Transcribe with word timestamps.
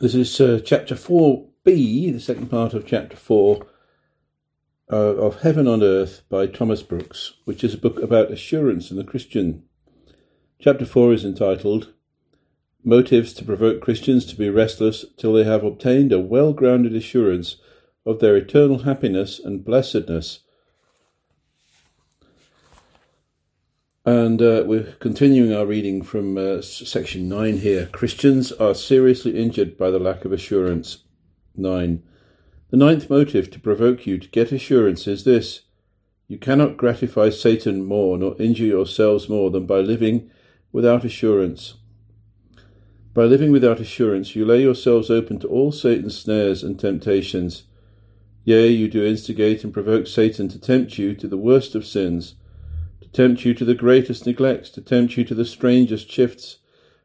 This 0.00 0.14
is 0.14 0.40
uh, 0.40 0.60
chapter 0.64 0.94
4b, 0.94 1.64
the 1.64 2.20
second 2.20 2.48
part 2.48 2.72
of 2.72 2.86
chapter 2.86 3.16
4 3.16 3.66
uh, 4.92 4.94
of 4.94 5.40
Heaven 5.40 5.66
on 5.66 5.82
Earth 5.82 6.22
by 6.28 6.46
Thomas 6.46 6.84
Brooks, 6.84 7.32
which 7.46 7.64
is 7.64 7.74
a 7.74 7.78
book 7.78 8.00
about 8.00 8.30
assurance 8.30 8.92
in 8.92 8.96
the 8.96 9.02
Christian. 9.02 9.64
Chapter 10.60 10.86
4 10.86 11.14
is 11.14 11.24
entitled 11.24 11.94
Motives 12.84 13.32
to 13.32 13.44
Provoke 13.44 13.80
Christians 13.80 14.24
to 14.26 14.36
be 14.36 14.48
Restless 14.48 15.04
Till 15.16 15.32
They 15.32 15.42
Have 15.42 15.64
Obtained 15.64 16.12
a 16.12 16.20
Well 16.20 16.52
Grounded 16.52 16.94
Assurance 16.94 17.56
of 18.06 18.20
Their 18.20 18.36
Eternal 18.36 18.84
Happiness 18.84 19.40
and 19.40 19.64
Blessedness 19.64 20.44
And 24.08 24.40
uh, 24.40 24.62
we're 24.64 24.94
continuing 25.00 25.52
our 25.52 25.66
reading 25.66 26.00
from 26.00 26.38
uh, 26.38 26.62
section 26.62 27.28
9 27.28 27.58
here. 27.58 27.90
Christians 27.92 28.52
are 28.52 28.74
seriously 28.74 29.38
injured 29.38 29.76
by 29.76 29.90
the 29.90 29.98
lack 29.98 30.24
of 30.24 30.32
assurance. 30.32 31.04
9. 31.56 32.02
The 32.70 32.76
ninth 32.78 33.10
motive 33.10 33.50
to 33.50 33.60
provoke 33.60 34.06
you 34.06 34.16
to 34.16 34.28
get 34.28 34.50
assurance 34.50 35.06
is 35.06 35.24
this 35.24 35.60
You 36.26 36.38
cannot 36.38 36.78
gratify 36.78 37.28
Satan 37.28 37.84
more 37.84 38.16
nor 38.16 38.34
injure 38.40 38.64
yourselves 38.64 39.28
more 39.28 39.50
than 39.50 39.66
by 39.66 39.80
living 39.80 40.30
without 40.72 41.04
assurance. 41.04 41.74
By 43.12 43.24
living 43.24 43.52
without 43.52 43.78
assurance, 43.78 44.34
you 44.34 44.46
lay 44.46 44.62
yourselves 44.62 45.10
open 45.10 45.38
to 45.40 45.48
all 45.48 45.70
Satan's 45.70 46.18
snares 46.18 46.62
and 46.62 46.80
temptations. 46.80 47.64
Yea, 48.44 48.68
you 48.68 48.88
do 48.88 49.04
instigate 49.04 49.64
and 49.64 49.74
provoke 49.74 50.06
Satan 50.06 50.48
to 50.48 50.58
tempt 50.58 50.96
you 50.96 51.14
to 51.14 51.28
the 51.28 51.36
worst 51.36 51.74
of 51.74 51.84
sins 51.84 52.36
to 53.12 53.22
tempt 53.22 53.44
you 53.44 53.54
to 53.54 53.64
the 53.64 53.74
greatest 53.74 54.26
neglects, 54.26 54.70
to 54.70 54.80
tempt 54.80 55.16
you 55.16 55.24
to 55.24 55.34
the 55.34 55.44
strangest 55.44 56.10
shifts, 56.10 56.58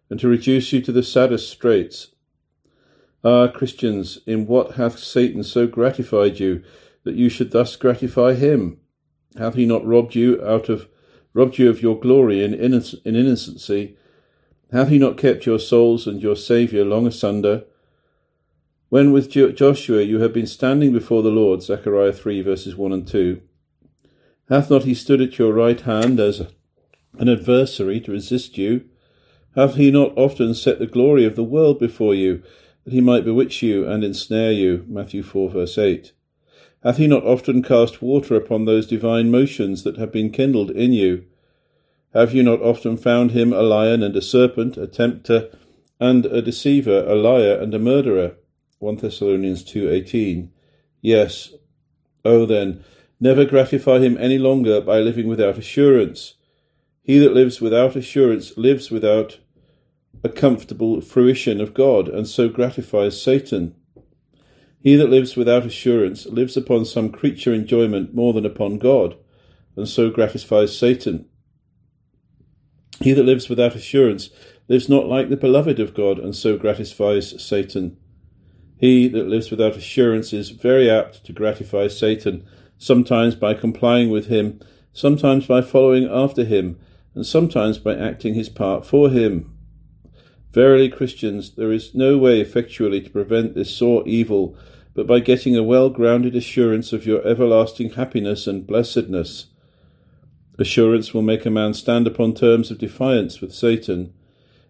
and 0.10 0.20
to 0.20 0.28
reduce 0.28 0.74
you 0.74 0.82
to 0.82 0.92
the 0.92 1.04
saddest 1.04 1.50
straits. 1.50 2.10
Ah, 3.24 3.48
Christians, 3.48 4.20
in 4.28 4.46
what 4.48 4.74
hath 4.74 5.00
Satan 5.00 5.44
so 5.44 5.66
gratified 5.66 6.40
you 6.40 6.62
that 7.04 7.16
you 7.16 7.30
should 7.30 7.52
thus 7.52 7.76
gratify 7.76 8.34
him? 8.34 8.80
Hath 9.38 9.56
he 9.56 9.66
not 9.66 9.86
robbed 9.86 10.16
you 10.16 10.44
out 10.46 10.70
of 10.70 10.88
robbed 11.34 11.58
you 11.58 11.70
of 11.70 11.82
your 11.82 12.00
glory 12.00 12.44
in, 12.44 12.52
innoc- 12.54 13.02
in 13.06 13.16
innocency? 13.16 13.98
Hath 14.72 14.90
he 14.90 15.00
not 15.00 15.18
kept 15.18 15.46
your 15.46 15.60
souls 15.60 16.06
and 16.06 16.22
your 16.22 16.36
Saviour 16.36 16.86
long 16.86 17.08
asunder? 17.08 17.64
When 18.90 19.12
with 19.12 19.32
Joshua 19.32 20.04
you 20.04 20.20
have 20.20 20.34
been 20.34 20.46
standing 20.46 20.92
before 20.92 21.24
the 21.24 21.30
Lord, 21.32 21.64
Zechariah 21.64 22.14
3 22.14 22.42
verses 22.42 22.76
1 22.76 22.92
and 22.92 23.08
2, 23.08 23.42
Hath 24.54 24.70
not 24.70 24.84
he 24.84 24.94
stood 24.94 25.20
at 25.20 25.40
your 25.40 25.52
right 25.52 25.82
hand 25.82 26.20
as 26.20 26.42
an 27.18 27.28
adversary 27.28 28.00
to 28.02 28.12
resist 28.12 28.56
you? 28.56 28.86
Hath 29.56 29.78
he 29.78 29.90
not 29.90 30.16
often 30.16 30.54
set 30.54 30.78
the 30.78 30.86
glory 30.86 31.26
of 31.26 31.36
the 31.36 31.44
world 31.44 31.80
before 31.80 32.14
you, 32.14 32.44
that 32.84 32.94
he 32.94 33.02
might 33.02 33.26
bewitch 33.26 33.64
you 33.64 33.88
and 33.88 34.04
ensnare 34.04 34.52
you? 34.52 34.86
Matthew 34.88 35.24
4 35.24 35.50
verse 35.50 35.80
8. 35.80 36.12
Hath 36.84 36.98
he 36.98 37.08
not 37.08 37.24
often 37.24 37.64
cast 37.64 38.04
water 38.04 38.36
upon 38.36 38.66
those 38.66 38.86
divine 38.86 39.32
motions 39.32 39.82
that 39.82 39.98
have 39.98 40.12
been 40.12 40.30
kindled 40.30 40.70
in 40.70 40.94
you? 40.94 41.26
Have 42.14 42.36
you 42.36 42.44
not 42.44 42.62
often 42.62 42.96
found 42.96 43.32
him 43.32 43.54
a 43.54 43.64
lion 43.64 44.04
and 44.04 44.16
a 44.16 44.22
serpent, 44.22 44.78
a 44.78 44.86
tempter 44.86 45.50
and 46.00 46.28
a 46.28 46.44
deceiver, 46.44 47.04
a 47.08 47.16
liar 47.16 47.56
and 47.60 47.74
a 47.74 47.80
murderer? 47.80 48.36
1 48.78 48.98
Thessalonians 48.98 49.64
2.18 49.64 50.50
Yes. 51.02 51.54
Oh 52.24 52.46
then, 52.46 52.84
Never 53.24 53.46
gratify 53.46 54.00
him 54.00 54.18
any 54.18 54.38
longer 54.38 54.82
by 54.82 55.00
living 55.00 55.30
without 55.30 55.58
assurance. 55.58 56.34
He 57.04 57.20
that 57.20 57.34
lives 57.34 57.62
without 57.62 57.96
assurance 57.96 58.58
lives 58.58 58.92
without 58.92 59.40
a 60.26 60.28
comfortable 60.28 61.00
fruition 61.00 61.62
of 61.62 61.74
God, 61.74 62.10
and 62.10 62.28
so 62.28 62.50
gratifies 62.50 63.22
Satan. 63.22 63.76
He 64.82 64.98
that 64.98 65.10
lives 65.10 65.38
without 65.38 65.66
assurance 65.66 66.26
lives 66.26 66.58
upon 66.58 66.84
some 66.84 67.14
creature 67.14 67.54
enjoyment 67.54 68.14
more 68.14 68.34
than 68.34 68.46
upon 68.46 68.78
God, 68.78 69.16
and 69.78 69.88
so 69.88 70.10
gratifies 70.10 70.78
Satan. 70.78 71.26
He 73.00 73.14
that 73.14 73.24
lives 73.24 73.48
without 73.48 73.74
assurance 73.74 74.32
lives 74.68 74.90
not 74.90 75.08
like 75.08 75.30
the 75.30 75.38
beloved 75.38 75.80
of 75.80 75.94
God, 75.94 76.20
and 76.20 76.36
so 76.36 76.58
gratifies 76.58 77.42
Satan. 77.42 77.96
He 78.78 79.08
that 79.08 79.30
lives 79.30 79.50
without 79.50 79.78
assurance 79.78 80.34
is 80.34 80.50
very 80.50 80.90
apt 80.90 81.26
to 81.26 81.32
gratify 81.32 81.88
Satan, 81.88 82.46
sometimes 82.84 83.36
by 83.36 83.54
complying 83.54 84.10
with 84.10 84.28
him, 84.28 84.60
sometimes 84.92 85.48
by 85.48 85.62
following 85.62 86.08
after 86.10 86.44
him, 86.44 86.80
and 87.16 87.26
sometimes 87.26 87.78
by 87.78 87.96
acting 87.96 88.34
his 88.34 88.50
part 88.50 88.86
for 88.86 89.10
him. 89.10 89.56
Verily, 90.52 90.90
Christians, 90.90 91.56
there 91.56 91.72
is 91.72 91.96
no 91.96 92.18
way 92.18 92.42
effectually 92.42 93.02
to 93.02 93.10
prevent 93.10 93.56
this 93.56 93.76
sore 93.76 94.04
evil 94.06 94.56
but 94.94 95.08
by 95.08 95.20
getting 95.20 95.56
a 95.56 95.64
well 95.64 95.90
grounded 95.90 96.36
assurance 96.36 96.94
of 96.94 97.06
your 97.06 97.26
everlasting 97.26 97.92
happiness 97.92 98.46
and 98.46 98.68
blessedness. 98.68 99.48
Assurance 100.60 101.14
will 101.14 101.24
make 101.24 101.46
a 101.46 101.50
man 101.50 101.74
stand 101.74 102.06
upon 102.06 102.36
terms 102.36 102.70
of 102.70 102.78
defiance 102.78 103.42
with 103.42 103.54
Satan. 103.54 104.14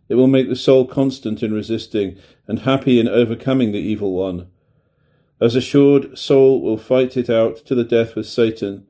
It 0.08 0.16
will 0.16 0.28
make 0.28 0.48
the 0.48 0.56
soul 0.56 0.86
constant 0.86 1.44
in 1.44 1.54
resisting 1.54 2.18
and 2.48 2.60
happy 2.60 3.00
in 3.00 3.08
overcoming 3.08 3.72
the 3.72 3.80
evil 3.80 4.14
one. 4.14 4.48
As 5.44 5.58
assured 5.58 6.18
soul 6.18 6.62
will 6.62 6.78
fight 6.78 7.18
it 7.18 7.30
out 7.30 7.58
to 7.66 7.76
the 7.76 7.84
death 7.84 8.16
with 8.16 8.28
Satan. 8.28 8.88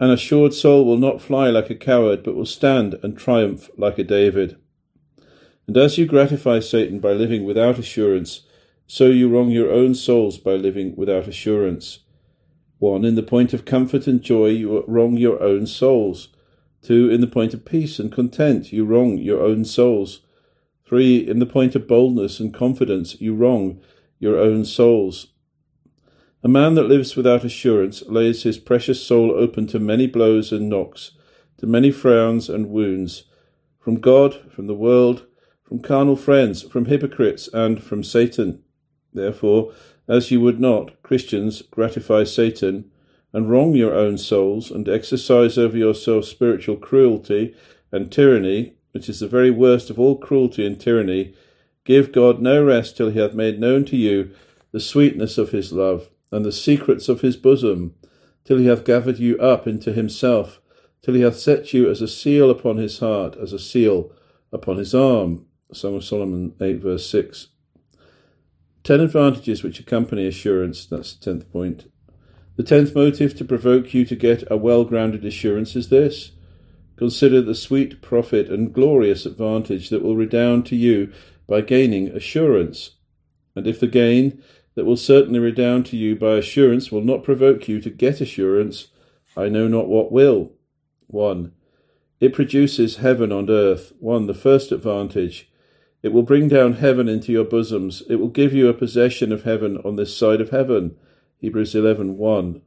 An 0.00 0.08
assured 0.08 0.54
soul 0.54 0.86
will 0.86 0.96
not 0.96 1.20
fly 1.20 1.50
like 1.50 1.68
a 1.68 1.74
coward, 1.74 2.22
but 2.22 2.34
will 2.34 2.46
stand 2.46 2.98
and 3.02 3.14
triumph 3.14 3.68
like 3.76 3.98
a 3.98 4.04
David. 4.04 4.56
And 5.66 5.76
as 5.76 5.98
you 5.98 6.06
gratify 6.06 6.60
Satan 6.60 6.98
by 6.98 7.12
living 7.12 7.44
without 7.44 7.78
assurance, 7.78 8.46
so 8.86 9.08
you 9.08 9.28
wrong 9.28 9.50
your 9.50 9.70
own 9.70 9.94
souls 9.94 10.38
by 10.38 10.52
living 10.52 10.96
without 10.96 11.28
assurance. 11.28 11.98
1. 12.78 13.04
In 13.04 13.14
the 13.14 13.22
point 13.22 13.52
of 13.52 13.66
comfort 13.66 14.06
and 14.06 14.22
joy, 14.22 14.46
you 14.46 14.82
wrong 14.88 15.18
your 15.18 15.42
own 15.42 15.66
souls. 15.66 16.28
2. 16.84 17.10
In 17.10 17.20
the 17.20 17.26
point 17.26 17.52
of 17.52 17.66
peace 17.66 17.98
and 17.98 18.10
content, 18.10 18.72
you 18.72 18.86
wrong 18.86 19.18
your 19.18 19.42
own 19.42 19.66
souls. 19.66 20.22
3. 20.86 21.28
In 21.28 21.38
the 21.38 21.44
point 21.44 21.74
of 21.74 21.86
boldness 21.86 22.40
and 22.40 22.54
confidence, 22.54 23.20
you 23.20 23.34
wrong 23.34 23.78
your 24.18 24.38
own 24.38 24.64
souls. 24.64 25.34
A 26.44 26.48
man 26.48 26.74
that 26.74 26.84
lives 26.84 27.16
without 27.16 27.44
assurance 27.44 28.04
lays 28.06 28.42
his 28.42 28.58
precious 28.58 29.02
soul 29.02 29.32
open 29.32 29.66
to 29.68 29.80
many 29.80 30.06
blows 30.06 30.52
and 30.52 30.68
knocks, 30.68 31.12
to 31.56 31.66
many 31.66 31.90
frowns 31.90 32.48
and 32.48 32.68
wounds, 32.68 33.24
from 33.80 34.00
God, 34.00 34.52
from 34.52 34.66
the 34.66 34.74
world, 34.74 35.26
from 35.64 35.80
carnal 35.80 36.14
friends, 36.14 36.62
from 36.62 36.84
hypocrites, 36.84 37.48
and 37.52 37.82
from 37.82 38.04
Satan. 38.04 38.62
Therefore, 39.12 39.72
as 40.06 40.30
you 40.30 40.40
would 40.40 40.60
not, 40.60 41.02
Christians, 41.02 41.62
gratify 41.62 42.24
Satan, 42.24 42.90
and 43.32 43.50
wrong 43.50 43.74
your 43.74 43.94
own 43.94 44.18
souls, 44.18 44.70
and 44.70 44.88
exercise 44.88 45.56
over 45.56 45.76
yourself 45.76 46.26
spiritual 46.26 46.76
cruelty 46.76 47.56
and 47.90 48.12
tyranny, 48.12 48.74
which 48.92 49.08
is 49.08 49.20
the 49.20 49.26
very 49.26 49.50
worst 49.50 49.88
of 49.88 49.98
all 49.98 50.18
cruelty 50.18 50.66
and 50.66 50.78
tyranny, 50.78 51.34
give 51.84 52.12
God 52.12 52.42
no 52.42 52.62
rest 52.62 52.96
till 52.96 53.10
he 53.10 53.18
hath 53.18 53.34
made 53.34 53.58
known 53.58 53.86
to 53.86 53.96
you 53.96 54.32
the 54.70 54.80
sweetness 54.80 55.38
of 55.38 55.50
his 55.50 55.72
love 55.72 56.10
and 56.30 56.44
the 56.44 56.52
secrets 56.52 57.08
of 57.08 57.20
his 57.20 57.36
bosom, 57.36 57.94
till 58.44 58.58
he 58.58 58.66
hath 58.66 58.84
gathered 58.84 59.18
you 59.18 59.38
up 59.38 59.66
into 59.66 59.92
himself, 59.92 60.60
till 61.02 61.14
he 61.14 61.22
hath 61.22 61.38
set 61.38 61.72
you 61.72 61.88
as 61.90 62.00
a 62.00 62.08
seal 62.08 62.50
upon 62.50 62.76
his 62.76 62.98
heart, 62.98 63.36
as 63.36 63.52
a 63.52 63.58
seal 63.58 64.12
upon 64.52 64.76
his 64.76 64.94
arm. 64.94 65.46
Song 65.72 65.96
of 65.96 66.04
Solomon 66.04 66.54
8, 66.60 66.80
verse 66.80 67.08
6. 67.10 67.48
Ten 68.84 69.00
advantages 69.00 69.64
which 69.64 69.80
accompany 69.80 70.26
assurance. 70.26 70.86
That's 70.86 71.14
the 71.14 71.24
tenth 71.24 71.50
point. 71.52 71.90
The 72.56 72.62
tenth 72.62 72.94
motive 72.94 73.36
to 73.36 73.44
provoke 73.44 73.92
you 73.92 74.04
to 74.04 74.16
get 74.16 74.44
a 74.50 74.56
well 74.56 74.84
grounded 74.84 75.24
assurance 75.24 75.74
is 75.74 75.88
this 75.88 76.32
Consider 76.96 77.42
the 77.42 77.54
sweet 77.54 78.00
profit 78.00 78.48
and 78.48 78.72
glorious 78.72 79.26
advantage 79.26 79.90
that 79.90 80.02
will 80.02 80.16
redound 80.16 80.64
to 80.66 80.76
you 80.76 81.12
by 81.46 81.60
gaining 81.60 82.08
assurance. 82.08 82.92
And 83.54 83.66
if 83.66 83.80
the 83.80 83.86
gain 83.86 84.42
that 84.76 84.84
will 84.84 84.96
certainly 84.96 85.40
redound 85.40 85.86
to 85.86 85.96
you 85.96 86.14
by 86.14 86.34
assurance 86.36 86.92
will 86.92 87.02
not 87.02 87.24
provoke 87.24 87.66
you 87.66 87.80
to 87.80 87.90
get 87.90 88.20
assurance, 88.20 88.88
I 89.36 89.48
know 89.48 89.66
not 89.66 89.88
what 89.88 90.12
will. 90.12 90.52
1. 91.08 91.52
It 92.20 92.34
produces 92.34 92.98
heaven 92.98 93.32
on 93.32 93.50
earth. 93.50 93.92
1. 93.98 94.26
The 94.26 94.34
first 94.34 94.70
advantage. 94.72 95.50
It 96.02 96.12
will 96.12 96.22
bring 96.22 96.48
down 96.48 96.74
heaven 96.74 97.08
into 97.08 97.32
your 97.32 97.44
bosoms. 97.44 98.02
It 98.08 98.16
will 98.16 98.28
give 98.28 98.52
you 98.52 98.68
a 98.68 98.74
possession 98.74 99.32
of 99.32 99.42
heaven 99.42 99.78
on 99.78 99.96
this 99.96 100.16
side 100.16 100.40
of 100.40 100.50
heaven. 100.50 100.96
Hebrews 101.38 101.74
11 101.74 102.16
1. 102.16 102.62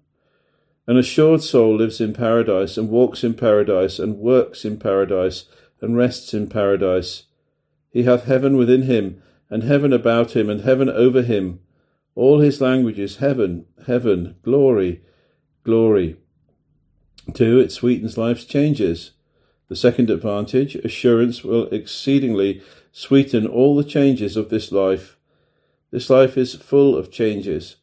An 0.88 0.98
assured 0.98 1.44
soul 1.44 1.76
lives 1.76 2.02
in 2.02 2.14
paradise, 2.14 2.76
and 2.76 2.90
walks 2.90 3.24
in 3.24 3.36
paradise, 3.36 4.00
and 4.00 4.18
works 4.18 4.66
in 4.66 4.78
paradise, 4.78 5.46
and 5.80 5.96
rests 5.96 6.34
in 6.34 6.48
paradise. 6.48 7.26
He 7.92 8.04
hath 8.04 8.26
heaven 8.26 8.58
within 8.58 8.84
him, 8.84 9.22
and 9.50 9.64
heaven 9.64 9.94
about 9.94 10.36
him, 10.36 10.50
and 10.50 10.62
heaven 10.62 10.90
over 10.90 11.22
him. 11.22 11.60
All 12.20 12.42
his 12.42 12.60
language 12.60 13.00
is 13.00 13.16
heaven, 13.16 13.66
heaven, 13.88 14.36
glory, 14.44 15.02
glory. 15.64 16.18
Two, 17.34 17.60
it 17.60 17.72
sweetens 17.72 18.18
life's 18.18 18.44
changes. 18.44 19.12
The 19.70 19.78
second 19.78 20.10
advantage, 20.10 20.76
assurance, 20.76 21.46
will 21.46 21.68
exceedingly 21.68 22.62
sweeten 22.92 23.48
all 23.48 23.74
the 23.74 23.86
changes 23.86 24.36
of 24.36 24.50
this 24.50 24.70
life. 24.70 25.16
This 25.92 26.10
life 26.10 26.38
is 26.38 26.56
full 26.56 26.98
of 26.98 27.10
changes. 27.10 27.78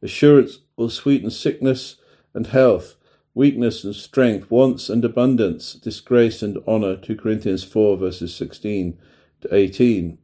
Assurance 0.00 0.60
will 0.74 0.88
sweeten 0.88 1.30
sickness 1.30 1.96
and 2.32 2.46
health, 2.46 2.94
weakness 3.34 3.84
and 3.84 3.94
strength, 3.94 4.50
wants 4.50 4.88
and 4.88 5.04
abundance, 5.04 5.74
disgrace 5.74 6.42
and 6.42 6.56
honour. 6.66 6.96
2 6.96 7.14
Corinthians 7.16 7.62
4 7.62 7.98
verses 7.98 8.34
16 8.34 8.98
to 9.42 9.54
18. 9.54 10.16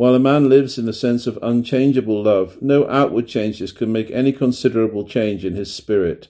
While 0.00 0.14
a 0.14 0.18
man 0.18 0.48
lives 0.48 0.78
in 0.78 0.86
the 0.86 0.94
sense 0.94 1.26
of 1.26 1.38
unchangeable 1.42 2.22
love, 2.22 2.56
no 2.62 2.88
outward 2.88 3.28
changes 3.28 3.70
can 3.70 3.92
make 3.92 4.10
any 4.10 4.32
considerable 4.32 5.06
change 5.06 5.44
in 5.44 5.54
his 5.54 5.74
spirit. 5.74 6.28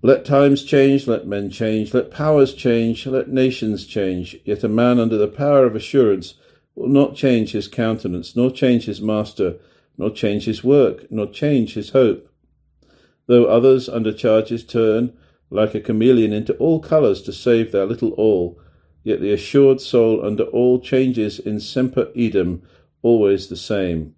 Let 0.00 0.24
times 0.24 0.64
change, 0.64 1.06
let 1.06 1.26
men 1.26 1.50
change, 1.50 1.92
let 1.92 2.10
powers 2.10 2.54
change, 2.54 3.06
let 3.06 3.28
nations 3.28 3.84
change, 3.84 4.38
yet 4.46 4.64
a 4.64 4.68
man 4.68 4.98
under 4.98 5.18
the 5.18 5.28
power 5.28 5.66
of 5.66 5.76
assurance 5.76 6.36
will 6.74 6.88
not 6.88 7.16
change 7.16 7.52
his 7.52 7.68
countenance, 7.68 8.34
nor 8.34 8.50
change 8.50 8.86
his 8.86 9.02
master, 9.02 9.56
nor 9.98 10.08
change 10.08 10.46
his 10.46 10.64
work, 10.64 11.04
nor 11.10 11.26
change 11.26 11.74
his 11.74 11.90
hope. 11.90 12.32
Though 13.26 13.44
others 13.44 13.90
under 13.90 14.14
charges 14.14 14.64
turn, 14.64 15.12
like 15.50 15.74
a 15.74 15.80
chameleon, 15.80 16.32
into 16.32 16.56
all 16.56 16.80
colours 16.80 17.20
to 17.24 17.32
save 17.34 17.72
their 17.72 17.84
little 17.84 18.12
all, 18.12 18.58
yet 19.02 19.20
the 19.20 19.32
assured 19.32 19.80
soul 19.80 20.24
under 20.24 20.44
all 20.44 20.80
changes 20.80 21.38
in 21.38 21.60
semper 21.60 22.08
idem, 22.16 22.62
always 23.02 23.48
the 23.48 23.56
same. 23.56 24.14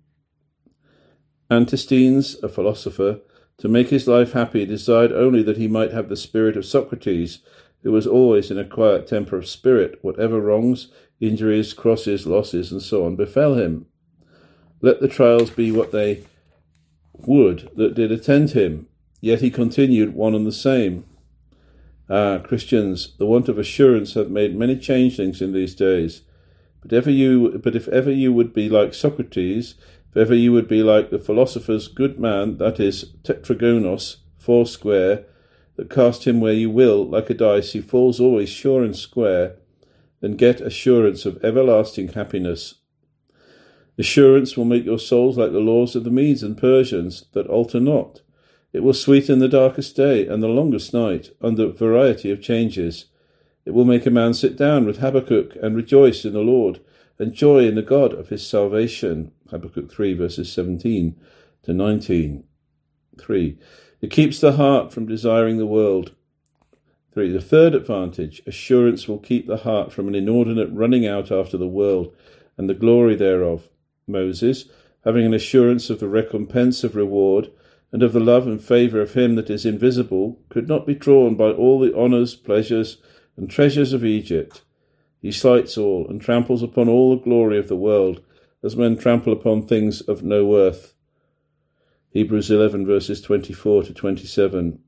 Antisthenes, 1.50 2.36
a 2.42 2.48
philosopher, 2.48 3.20
to 3.58 3.68
make 3.68 3.90
his 3.90 4.08
life 4.08 4.32
happy, 4.32 4.64
desired 4.64 5.12
only 5.12 5.42
that 5.42 5.56
he 5.56 5.68
might 5.68 5.92
have 5.92 6.08
the 6.08 6.16
spirit 6.16 6.56
of 6.56 6.64
Socrates, 6.64 7.40
who 7.82 7.92
was 7.92 8.06
always 8.06 8.50
in 8.50 8.58
a 8.58 8.64
quiet 8.64 9.06
temper 9.06 9.36
of 9.36 9.46
spirit, 9.46 9.98
whatever 10.02 10.40
wrongs, 10.40 10.88
injuries, 11.20 11.72
crosses, 11.72 12.26
losses, 12.26 12.72
and 12.72 12.82
so 12.82 13.04
on 13.04 13.16
befell 13.16 13.54
him. 13.54 13.86
Let 14.80 15.00
the 15.00 15.08
trials 15.08 15.50
be 15.50 15.70
what 15.70 15.92
they 15.92 16.24
would 17.14 17.70
that 17.76 17.94
did 17.94 18.10
attend 18.10 18.50
him, 18.50 18.88
yet 19.20 19.40
he 19.40 19.50
continued 19.50 20.14
one 20.14 20.34
and 20.34 20.46
the 20.46 20.52
same. 20.52 21.04
Ah, 22.14 22.36
Christians, 22.36 23.14
the 23.16 23.24
want 23.24 23.48
of 23.48 23.56
assurance 23.56 24.12
hath 24.12 24.28
made 24.28 24.54
many 24.54 24.76
changelings 24.76 25.40
in 25.40 25.54
these 25.54 25.74
days. 25.74 26.20
But 26.82 26.92
ever 26.92 27.10
you 27.10 27.58
but 27.64 27.74
if 27.74 27.88
ever 27.88 28.12
you 28.12 28.34
would 28.34 28.52
be 28.52 28.68
like 28.68 28.92
Socrates, 28.92 29.76
if 30.10 30.18
ever 30.18 30.34
you 30.34 30.52
would 30.52 30.68
be 30.68 30.82
like 30.82 31.08
the 31.08 31.18
philosopher's 31.18 31.88
good 31.88 32.20
man, 32.20 32.58
that 32.58 32.78
is, 32.78 33.14
tetragonos, 33.22 34.16
four 34.36 34.66
square, 34.66 35.24
that 35.76 35.88
cast 35.88 36.26
him 36.26 36.38
where 36.38 36.52
you 36.52 36.68
will, 36.68 37.02
like 37.08 37.30
a 37.30 37.34
dice, 37.34 37.72
he 37.72 37.80
falls 37.80 38.20
always 38.20 38.50
sure 38.50 38.84
and 38.84 38.94
square, 38.94 39.56
then 40.20 40.36
get 40.36 40.60
assurance 40.60 41.24
of 41.24 41.42
everlasting 41.42 42.08
happiness. 42.08 42.74
Assurance 43.96 44.54
will 44.54 44.66
make 44.66 44.84
your 44.84 44.98
souls 44.98 45.38
like 45.38 45.52
the 45.52 45.60
laws 45.60 45.96
of 45.96 46.04
the 46.04 46.10
Medes 46.10 46.42
and 46.42 46.58
Persians, 46.58 47.24
that 47.32 47.46
alter 47.46 47.80
not. 47.80 48.20
It 48.72 48.82
will 48.82 48.94
sweeten 48.94 49.38
the 49.38 49.48
darkest 49.48 49.96
day 49.96 50.26
and 50.26 50.42
the 50.42 50.48
longest 50.48 50.94
night 50.94 51.30
under 51.40 51.68
variety 51.68 52.30
of 52.30 52.40
changes. 52.40 53.06
It 53.64 53.72
will 53.72 53.84
make 53.84 54.06
a 54.06 54.10
man 54.10 54.34
sit 54.34 54.56
down 54.56 54.86
with 54.86 54.98
Habakkuk 54.98 55.56
and 55.62 55.76
rejoice 55.76 56.24
in 56.24 56.32
the 56.32 56.40
Lord 56.40 56.80
and 57.18 57.34
joy 57.34 57.66
in 57.66 57.74
the 57.74 57.82
God 57.82 58.12
of 58.14 58.30
his 58.30 58.46
salvation. 58.46 59.32
Habakkuk 59.50 59.92
3 59.92 60.14
verses 60.14 60.50
17 60.52 61.16
to 61.64 61.72
19. 61.72 62.44
3. 63.20 63.58
It 64.00 64.10
keeps 64.10 64.40
the 64.40 64.52
heart 64.52 64.92
from 64.92 65.06
desiring 65.06 65.58
the 65.58 65.66
world. 65.66 66.14
3. 67.12 67.30
The 67.30 67.40
third 67.42 67.74
advantage, 67.74 68.42
assurance 68.46 69.06
will 69.06 69.18
keep 69.18 69.46
the 69.46 69.58
heart 69.58 69.92
from 69.92 70.08
an 70.08 70.14
inordinate 70.14 70.70
running 70.72 71.06
out 71.06 71.30
after 71.30 71.58
the 71.58 71.68
world 71.68 72.14
and 72.56 72.68
the 72.68 72.74
glory 72.74 73.14
thereof. 73.14 73.68
Moses, 74.06 74.64
having 75.04 75.26
an 75.26 75.34
assurance 75.34 75.90
of 75.90 76.00
the 76.00 76.08
recompense 76.08 76.82
of 76.84 76.96
reward, 76.96 77.50
and 77.92 78.02
of 78.02 78.14
the 78.14 78.20
love 78.20 78.46
and 78.46 78.62
favour 78.62 79.00
of 79.00 79.12
him 79.12 79.34
that 79.34 79.50
is 79.50 79.66
invisible, 79.66 80.40
could 80.48 80.66
not 80.66 80.86
be 80.86 80.94
drawn 80.94 81.34
by 81.34 81.50
all 81.50 81.78
the 81.78 81.94
honours, 81.94 82.34
pleasures, 82.34 82.96
and 83.36 83.50
treasures 83.50 83.92
of 83.92 84.04
Egypt. 84.04 84.62
He 85.20 85.30
slights 85.30 85.76
all, 85.76 86.08
and 86.08 86.20
tramples 86.20 86.62
upon 86.62 86.88
all 86.88 87.10
the 87.10 87.22
glory 87.22 87.58
of 87.58 87.68
the 87.68 87.76
world, 87.76 88.22
as 88.62 88.76
men 88.76 88.96
trample 88.96 89.32
upon 89.32 89.66
things 89.66 90.00
of 90.00 90.22
no 90.22 90.44
worth. 90.44 90.94
Hebrews 92.10 92.50
11 92.50 92.86
verses 92.86 93.20
24 93.20 93.84
to 93.84 93.94
27. 93.94 94.78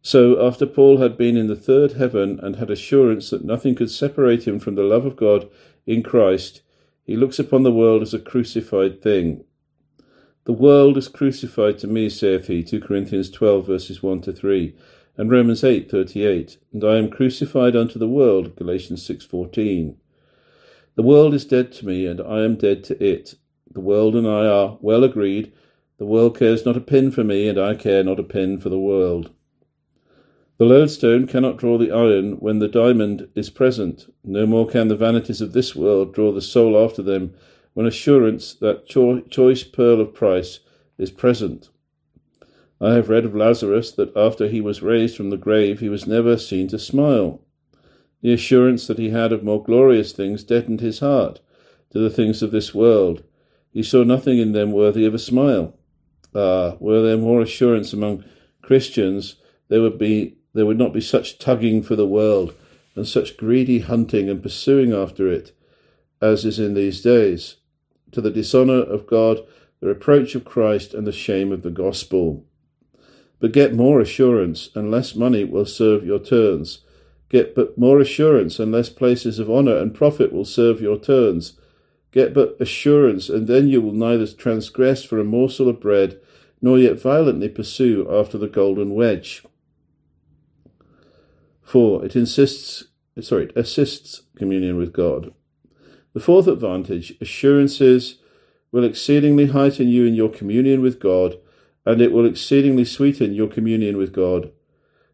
So, 0.00 0.46
after 0.46 0.64
Paul 0.64 0.98
had 0.98 1.18
been 1.18 1.36
in 1.36 1.48
the 1.48 1.56
third 1.56 1.92
heaven 1.92 2.38
and 2.42 2.56
had 2.56 2.70
assurance 2.70 3.30
that 3.30 3.44
nothing 3.44 3.74
could 3.74 3.90
separate 3.90 4.46
him 4.46 4.58
from 4.58 4.74
the 4.74 4.82
love 4.82 5.04
of 5.04 5.16
God 5.16 5.48
in 5.86 6.02
Christ, 6.02 6.62
he 7.04 7.16
looks 7.16 7.38
upon 7.38 7.62
the 7.62 7.72
world 7.72 8.02
as 8.02 8.14
a 8.14 8.18
crucified 8.18 9.02
thing. 9.02 9.44
The 10.48 10.54
world 10.54 10.96
is 10.96 11.08
crucified 11.08 11.76
to 11.80 11.86
me, 11.86 12.08
saith 12.08 12.46
he, 12.46 12.62
2 12.62 12.80
Corinthians 12.80 13.28
12 13.28 13.66
verses 13.66 14.02
1 14.02 14.22
to 14.22 14.32
3, 14.32 14.74
and 15.18 15.30
Romans 15.30 15.62
8 15.62 15.90
38, 15.90 16.56
and 16.72 16.84
I 16.84 16.96
am 16.96 17.10
crucified 17.10 17.76
unto 17.76 17.98
the 17.98 18.08
world, 18.08 18.56
Galatians 18.56 19.04
6 19.04 19.26
14. 19.26 19.94
The 20.94 21.02
world 21.02 21.34
is 21.34 21.44
dead 21.44 21.70
to 21.72 21.86
me, 21.86 22.06
and 22.06 22.22
I 22.22 22.44
am 22.44 22.54
dead 22.54 22.82
to 22.84 23.04
it. 23.04 23.34
The 23.74 23.82
world 23.82 24.16
and 24.16 24.26
I 24.26 24.46
are 24.46 24.78
well 24.80 25.04
agreed. 25.04 25.52
The 25.98 26.06
world 26.06 26.38
cares 26.38 26.64
not 26.64 26.78
a 26.78 26.80
pin 26.80 27.10
for 27.10 27.24
me, 27.24 27.46
and 27.46 27.60
I 27.60 27.74
care 27.74 28.02
not 28.02 28.18
a 28.18 28.22
pin 28.22 28.58
for 28.58 28.70
the 28.70 28.78
world. 28.78 29.30
The 30.56 30.64
lodestone 30.64 31.26
cannot 31.26 31.58
draw 31.58 31.76
the 31.76 31.92
iron 31.92 32.40
when 32.40 32.58
the 32.58 32.68
diamond 32.68 33.28
is 33.34 33.50
present. 33.50 34.10
No 34.24 34.46
more 34.46 34.66
can 34.66 34.88
the 34.88 34.96
vanities 34.96 35.42
of 35.42 35.52
this 35.52 35.76
world 35.76 36.14
draw 36.14 36.32
the 36.32 36.40
soul 36.40 36.82
after 36.82 37.02
them 37.02 37.34
when 37.78 37.86
assurance, 37.86 38.54
that 38.54 38.88
cho- 38.88 39.20
choice 39.20 39.62
pearl 39.62 40.00
of 40.00 40.12
price, 40.12 40.58
is 40.98 41.12
present. 41.12 41.68
I 42.80 42.94
have 42.94 43.08
read 43.08 43.24
of 43.24 43.36
Lazarus 43.36 43.92
that 43.92 44.16
after 44.16 44.48
he 44.48 44.60
was 44.60 44.82
raised 44.82 45.16
from 45.16 45.30
the 45.30 45.36
grave 45.36 45.78
he 45.78 45.88
was 45.88 46.04
never 46.04 46.36
seen 46.36 46.66
to 46.70 46.78
smile. 46.80 47.40
The 48.20 48.32
assurance 48.32 48.88
that 48.88 48.98
he 48.98 49.10
had 49.10 49.32
of 49.32 49.44
more 49.44 49.62
glorious 49.62 50.10
things 50.10 50.42
deadened 50.42 50.80
his 50.80 50.98
heart 50.98 51.38
to 51.90 52.00
the 52.00 52.10
things 52.10 52.42
of 52.42 52.50
this 52.50 52.74
world. 52.74 53.22
He 53.70 53.84
saw 53.84 54.02
nothing 54.02 54.38
in 54.38 54.50
them 54.50 54.72
worthy 54.72 55.04
of 55.04 55.14
a 55.14 55.18
smile. 55.20 55.78
Ah, 56.34 56.74
were 56.80 57.00
there 57.00 57.16
more 57.16 57.42
assurance 57.42 57.92
among 57.92 58.24
Christians, 58.60 59.36
there 59.68 59.82
would 59.82 59.98
be 59.98 60.38
there 60.52 60.66
would 60.66 60.78
not 60.78 60.92
be 60.92 61.00
such 61.00 61.38
tugging 61.38 61.84
for 61.84 61.94
the 61.94 62.08
world 62.08 62.56
and 62.96 63.06
such 63.06 63.36
greedy 63.36 63.78
hunting 63.78 64.28
and 64.28 64.42
pursuing 64.42 64.92
after 64.92 65.28
it 65.28 65.52
as 66.20 66.44
is 66.44 66.58
in 66.58 66.74
these 66.74 67.00
days, 67.00 67.56
to 68.12 68.20
the 68.20 68.30
dishonour 68.30 68.82
of 68.82 69.06
God, 69.06 69.40
the 69.80 69.88
reproach 69.88 70.34
of 70.34 70.44
Christ, 70.44 70.94
and 70.94 71.06
the 71.06 71.12
shame 71.12 71.52
of 71.52 71.62
the 71.62 71.70
gospel. 71.70 72.44
But 73.40 73.52
get 73.52 73.74
more 73.74 74.00
assurance, 74.00 74.70
and 74.74 74.90
less 74.90 75.14
money 75.14 75.44
will 75.44 75.66
serve 75.66 76.04
your 76.04 76.18
turns 76.18 76.80
Get 77.28 77.54
but 77.54 77.76
more 77.76 78.00
assurance, 78.00 78.58
and 78.58 78.72
less 78.72 78.88
places 78.88 79.38
of 79.38 79.50
honour 79.50 79.76
and 79.76 79.94
profit 79.94 80.32
will 80.32 80.46
serve 80.46 80.80
your 80.80 80.98
turns. 80.98 81.58
Get 82.10 82.32
but 82.32 82.56
assurance, 82.58 83.28
and 83.28 83.46
then 83.46 83.68
you 83.68 83.82
will 83.82 83.92
neither 83.92 84.26
transgress 84.26 85.04
for 85.04 85.18
a 85.18 85.24
morsel 85.24 85.68
of 85.68 85.80
bread, 85.80 86.18
nor 86.62 86.78
yet 86.78 87.00
violently 87.00 87.50
pursue 87.50 88.08
after 88.10 88.38
the 88.38 88.48
golden 88.48 88.94
wedge. 88.94 89.44
For 91.62 92.02
It 92.02 92.16
insists, 92.16 92.84
sorry, 93.20 93.44
it 93.44 93.56
assists 93.56 94.22
communion 94.36 94.78
with 94.78 94.94
God. 94.94 95.34
The 96.18 96.24
fourth 96.24 96.48
advantage, 96.48 97.16
assurances, 97.20 98.16
will 98.72 98.82
exceedingly 98.82 99.46
heighten 99.46 99.86
you 99.86 100.04
in 100.04 100.14
your 100.14 100.28
communion 100.28 100.82
with 100.82 100.98
God, 100.98 101.38
and 101.86 102.00
it 102.00 102.10
will 102.10 102.26
exceedingly 102.26 102.84
sweeten 102.84 103.34
your 103.34 103.46
communion 103.46 103.96
with 103.96 104.12
God. 104.12 104.50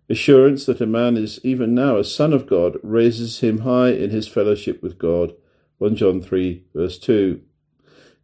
Assurance 0.08 0.64
that 0.64 0.80
a 0.80 0.86
man 0.86 1.18
is 1.18 1.44
even 1.44 1.74
now 1.74 1.98
a 1.98 2.04
son 2.04 2.32
of 2.32 2.46
God 2.46 2.78
raises 2.82 3.40
him 3.40 3.58
high 3.58 3.90
in 3.90 4.08
his 4.08 4.26
fellowship 4.26 4.82
with 4.82 4.96
God. 4.96 5.34
1 5.76 5.94
John 5.94 6.22
3, 6.22 6.64
verse 6.74 6.98
2. 6.98 7.42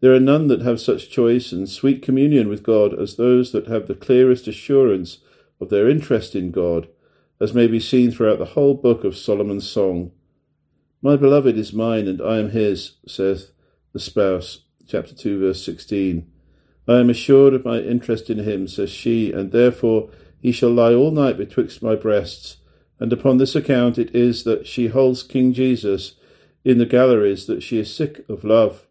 There 0.00 0.14
are 0.14 0.18
none 0.18 0.46
that 0.46 0.62
have 0.62 0.80
such 0.80 1.10
choice 1.10 1.52
and 1.52 1.68
sweet 1.68 2.00
communion 2.00 2.48
with 2.48 2.62
God 2.62 2.98
as 2.98 3.16
those 3.16 3.52
that 3.52 3.66
have 3.66 3.88
the 3.88 3.94
clearest 3.94 4.48
assurance 4.48 5.18
of 5.60 5.68
their 5.68 5.86
interest 5.86 6.34
in 6.34 6.50
God, 6.50 6.88
as 7.38 7.52
may 7.52 7.66
be 7.66 7.78
seen 7.78 8.10
throughout 8.10 8.38
the 8.38 8.54
whole 8.56 8.72
book 8.72 9.04
of 9.04 9.18
Solomon's 9.18 9.68
Song. 9.68 10.12
My 11.02 11.16
beloved 11.16 11.56
is 11.56 11.72
mine, 11.72 12.08
and 12.08 12.20
I 12.20 12.38
am 12.38 12.50
his, 12.50 12.92
saith 13.06 13.52
the 13.94 13.98
spouse, 13.98 14.60
chapter 14.86 15.14
2, 15.14 15.40
verse 15.40 15.64
16. 15.64 16.30
I 16.86 16.98
am 16.98 17.08
assured 17.08 17.54
of 17.54 17.64
my 17.64 17.78
interest 17.78 18.28
in 18.28 18.40
him, 18.40 18.68
says 18.68 18.90
she, 18.90 19.32
and 19.32 19.50
therefore 19.50 20.10
he 20.42 20.52
shall 20.52 20.70
lie 20.70 20.92
all 20.92 21.10
night 21.10 21.38
betwixt 21.38 21.82
my 21.82 21.94
breasts. 21.96 22.58
And 22.98 23.12
upon 23.14 23.38
this 23.38 23.54
account 23.54 23.96
it 23.96 24.14
is 24.14 24.44
that 24.44 24.66
she 24.66 24.88
holds 24.88 25.22
King 25.22 25.54
Jesus 25.54 26.16
in 26.64 26.76
the 26.76 26.84
galleries, 26.84 27.46
that 27.46 27.62
she 27.62 27.78
is 27.78 27.94
sick 27.94 28.26
of 28.28 28.44
love, 28.44 28.86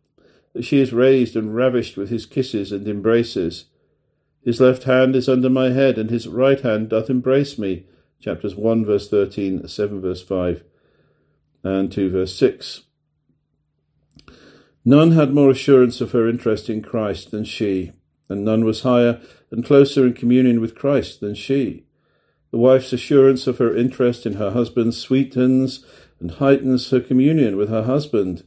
that 0.53 0.65
she 0.65 0.79
is 0.79 0.91
raised 0.91 1.35
and 1.35 1.55
ravished 1.55 1.95
with 1.95 2.09
his 2.09 2.25
kisses 2.25 2.71
and 2.71 2.87
embraces. 2.87 3.65
His 4.43 4.59
left 4.59 4.83
hand 4.83 5.15
is 5.15 5.29
under 5.29 5.49
my 5.49 5.69
head, 5.69 5.99
and 5.99 6.09
his 6.09 6.27
right 6.27 6.59
hand 6.59 6.89
doth 6.89 7.11
embrace 7.11 7.59
me. 7.59 7.85
Chapters 8.19 8.55
1, 8.55 8.83
verse 8.83 9.07
13, 9.07 9.67
7, 9.67 10.01
verse 10.01 10.23
5, 10.23 10.63
and 11.63 11.91
2, 11.91 12.09
verse 12.09 12.35
6. 12.35 12.83
None 14.85 15.11
had 15.11 15.33
more 15.33 15.51
assurance 15.51 16.01
of 16.01 16.11
her 16.11 16.27
interest 16.27 16.69
in 16.69 16.81
Christ 16.81 17.31
than 17.31 17.43
she, 17.43 17.91
and 18.29 18.45
none 18.45 18.63
was 18.63 18.81
higher 18.81 19.21
and 19.51 19.65
closer 19.65 20.05
in 20.07 20.13
communion 20.13 20.61
with 20.61 20.75
Christ 20.75 21.19
than 21.19 21.35
she. 21.35 21.85
The 22.51 22.57
wife's 22.57 22.93
assurance 22.93 23.45
of 23.45 23.57
her 23.59 23.75
interest 23.75 24.25
in 24.25 24.33
her 24.33 24.51
husband 24.51 24.95
sweetens 24.95 25.85
and 26.19 26.31
heightens 26.31 26.89
her 26.89 26.99
communion 26.99 27.57
with 27.57 27.69
her 27.69 27.83
husband. 27.83 28.43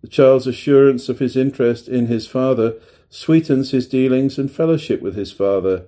The 0.00 0.08
child's 0.08 0.46
assurance 0.46 1.08
of 1.08 1.18
his 1.18 1.36
interest 1.36 1.88
in 1.88 2.06
his 2.06 2.26
father 2.26 2.74
sweetens 3.10 3.70
his 3.70 3.88
dealings 3.88 4.38
and 4.38 4.50
fellowship 4.50 5.02
with 5.02 5.14
his 5.14 5.32
father. 5.32 5.86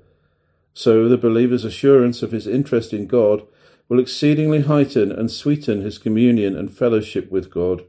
So 0.74 1.08
the 1.08 1.18
believer's 1.18 1.64
assurance 1.64 2.22
of 2.22 2.32
his 2.32 2.46
interest 2.46 2.92
in 2.92 3.06
God 3.06 3.46
will 3.90 3.98
exceedingly 3.98 4.60
heighten 4.60 5.10
and 5.10 5.30
sweeten 5.30 5.82
his 5.82 5.98
communion 5.98 6.56
and 6.56 6.72
fellowship 6.72 7.28
with 7.28 7.50
God. 7.50 7.82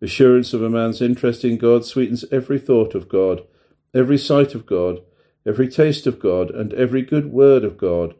Assurance 0.00 0.54
of 0.54 0.62
a 0.62 0.70
man's 0.70 1.02
interest 1.02 1.44
in 1.44 1.58
God 1.58 1.84
sweetens 1.84 2.24
every 2.30 2.60
thought 2.60 2.94
of 2.94 3.08
God, 3.08 3.42
every 3.92 4.16
sight 4.16 4.54
of 4.54 4.64
God, 4.66 5.00
every 5.44 5.68
taste 5.68 6.06
of 6.06 6.20
God, 6.20 6.50
and 6.50 6.72
every 6.74 7.02
good 7.02 7.32
word 7.32 7.64
of 7.64 7.76
God. 7.76 8.14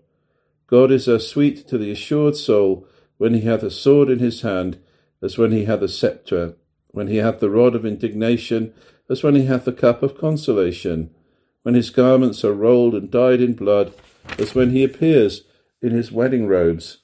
God 0.67 0.91
is 0.91 1.07
as 1.07 1.29
sweet 1.29 1.69
to 1.69 1.79
the 1.79 1.93
assured 1.93 2.37
soul 2.37 2.89
when 3.19 3.35
he 3.35 3.43
hath 3.43 3.63
a 3.63 3.71
sword 3.71 4.11
in 4.11 4.19
his 4.19 4.43
hand 4.43 4.81
as 5.23 5.39
when 5.39 5.53
he 5.53 5.67
hath 5.67 5.83
a 5.83 5.89
sceptre, 5.89 6.57
when 6.89 7.07
he 7.07 7.19
hath 7.19 7.39
the 7.39 7.51
rod 7.51 7.77
of 7.77 7.87
indignation 7.87 8.75
as 9.09 9.23
when 9.23 9.37
he 9.37 9.47
hath 9.47 9.65
the 9.65 9.73
cup 9.73 10.03
of 10.03 10.19
consolation, 10.19 11.15
when 11.63 11.77
his 11.77 11.91
garments 11.91 12.45
are 12.45 12.53
rolled 12.53 12.97
and 12.97 13.13
dyed 13.13 13.41
in 13.41 13.55
blood 13.55 13.93
as 14.41 14.57
when 14.57 14.71
he 14.71 14.83
appears 14.83 15.45
in 15.83 15.93
his 15.93 16.13
wedding 16.13 16.47
robes, 16.47 16.99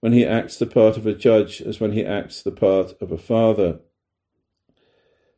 when 0.00 0.12
he 0.12 0.24
acts 0.24 0.58
the 0.58 0.66
part 0.66 0.96
of 0.96 1.06
a 1.06 1.14
judge 1.14 1.60
as 1.60 1.80
when 1.80 1.92
he 1.92 2.04
acts 2.04 2.42
the 2.42 2.52
part 2.52 2.92
of 3.00 3.10
a 3.10 3.18
father. 3.18 3.80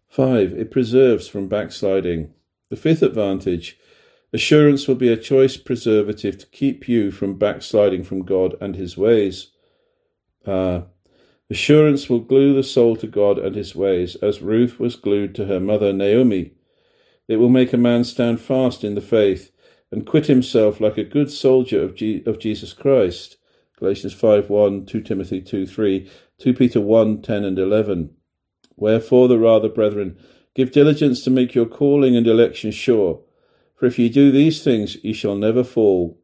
5. 0.08 0.52
It 0.52 0.70
preserves 0.70 1.28
from 1.28 1.48
backsliding. 1.48 2.32
The 2.68 2.76
fifth 2.76 3.02
advantage 3.02 3.78
Assurance 4.32 4.88
will 4.88 4.96
be 4.96 5.08
a 5.08 5.16
choice 5.16 5.56
preservative 5.56 6.36
to 6.38 6.46
keep 6.48 6.88
you 6.88 7.10
from 7.10 7.38
backsliding 7.38 8.04
from 8.04 8.22
God 8.22 8.54
and 8.60 8.74
his 8.74 8.96
ways. 8.96 9.52
Uh, 10.44 10.82
assurance 11.48 12.10
will 12.10 12.20
glue 12.20 12.52
the 12.52 12.62
soul 12.62 12.96
to 12.96 13.06
God 13.06 13.38
and 13.38 13.54
his 13.54 13.74
ways, 13.74 14.16
as 14.16 14.42
Ruth 14.42 14.78
was 14.78 14.96
glued 14.96 15.34
to 15.36 15.46
her 15.46 15.60
mother 15.60 15.92
Naomi. 15.92 16.52
It 17.28 17.36
will 17.36 17.48
make 17.48 17.72
a 17.72 17.78
man 17.78 18.04
stand 18.04 18.40
fast 18.40 18.84
in 18.84 18.94
the 18.94 19.00
faith 19.00 19.52
and 19.90 20.06
quit 20.06 20.26
himself 20.26 20.80
like 20.80 20.98
a 20.98 21.04
good 21.04 21.30
soldier 21.30 21.82
of, 21.82 21.90
of 22.26 22.38
Jesus 22.38 22.72
Christ. 22.72 23.36
Galatians 23.78 24.14
5 24.14 24.48
1, 24.50 24.86
2 24.86 25.00
Timothy 25.02 25.40
2 25.40 25.66
3, 25.66 26.10
2 26.38 26.54
Peter 26.54 26.80
1 26.80 27.22
10 27.22 27.44
and 27.44 27.58
11. 27.58 28.10
Wherefore, 28.76 29.28
the 29.28 29.38
rather, 29.38 29.68
brethren, 29.68 30.18
give 30.54 30.72
diligence 30.72 31.22
to 31.24 31.30
make 31.30 31.54
your 31.54 31.66
calling 31.66 32.16
and 32.16 32.26
election 32.26 32.70
sure. 32.70 33.20
For 33.74 33.86
if 33.86 33.98
ye 33.98 34.08
do 34.08 34.30
these 34.30 34.64
things, 34.64 34.96
ye 35.04 35.12
shall 35.12 35.36
never 35.36 35.62
fall. 35.62 36.18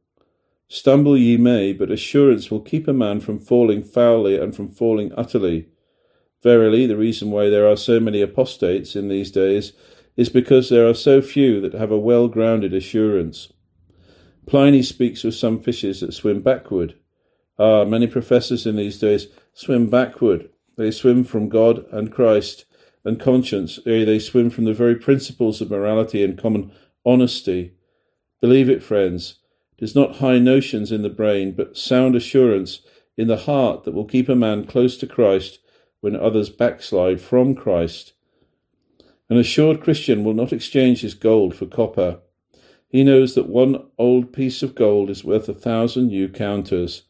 Stumble 0.69 1.19
ye 1.19 1.37
may, 1.37 1.75
but 1.75 1.91
assurance 1.91 2.51
will 2.51 2.61
keep 2.61 2.89
a 2.89 2.95
man 2.95 3.21
from 3.21 3.39
falling 3.39 3.83
foully 3.83 4.39
and 4.39 4.57
from 4.57 4.71
falling 4.71 5.13
utterly. 5.17 5.69
Verily, 6.43 6.87
the 6.87 6.97
reason 6.97 7.31
why 7.31 7.51
there 7.51 7.69
are 7.69 7.77
so 7.77 8.01
many 8.01 8.23
apostates 8.23 8.97
in 8.97 9.09
these 9.09 9.31
days 9.31 9.75
is 10.17 10.29
because 10.29 10.69
there 10.69 10.87
are 10.87 10.95
so 10.95 11.23
few 11.23 11.61
that 11.61 11.75
have 11.75 11.91
a 11.91 11.99
well 11.99 12.29
grounded 12.29 12.75
assurance. 12.75 13.53
Pliny 14.47 14.83
speaks 14.83 15.25
of 15.25 15.35
some 15.35 15.61
fishes 15.61 16.01
that 16.01 16.13
swim 16.13 16.43
backward. 16.43 16.95
Ah, 17.59 17.85
many 17.85 18.07
professors 18.07 18.67
in 18.67 18.77
these 18.77 18.99
days 18.99 19.29
swim 19.55 19.89
backward. 19.89 20.51
They 20.77 20.91
swim 20.91 21.25
from 21.25 21.49
God 21.49 21.85
and 21.93 22.11
Christ 22.11 22.65
and 23.05 23.21
conscience, 23.21 23.79
ere 23.85 24.05
they 24.05 24.19
swim 24.19 24.51
from 24.51 24.65
the 24.65 24.75
very 24.75 24.95
principles 24.95 25.61
of 25.61 25.71
morality 25.71 26.23
and 26.23 26.39
common 26.39 26.73
honesty. 27.05 27.73
Believe 28.41 28.69
it, 28.69 28.83
friends. 28.83 29.39
It 29.79 29.85
is 29.85 29.95
not 29.95 30.17
high 30.17 30.39
notions 30.39 30.93
in 30.93 31.03
the 31.03 31.11
brain, 31.11 31.53
but 31.53 31.77
sound 31.77 32.15
assurance 32.15 32.81
in 33.17 33.29
the 33.29 33.39
heart 33.39 33.85
that 33.85 33.93
will 33.93 34.05
keep 34.05 34.29
a 34.29 34.37
man 34.37 34.67
close 34.67 34.97
to 34.99 35.07
Christ 35.07 35.59
when 36.01 36.17
others 36.17 36.51
backslide 36.51 37.21
from 37.21 37.55
Christ. 37.55 38.13
An 39.33 39.39
assured 39.39 39.81
Christian 39.81 40.25
will 40.25 40.35
not 40.35 40.53
exchange 40.53 41.01
his 41.01 41.15
gold 41.15 41.55
for 41.55 41.65
copper. 41.65 42.19
He 42.91 43.03
knows 43.03 43.35
that 43.35 43.49
one 43.49 43.83
old 43.97 44.31
piece 44.31 44.63
of 44.63 44.75
gold 44.75 45.09
is 45.09 45.25
worth 45.25 45.49
a 45.49 45.55
thousand 45.55 46.09
new 46.09 46.29
counters. 46.29 47.05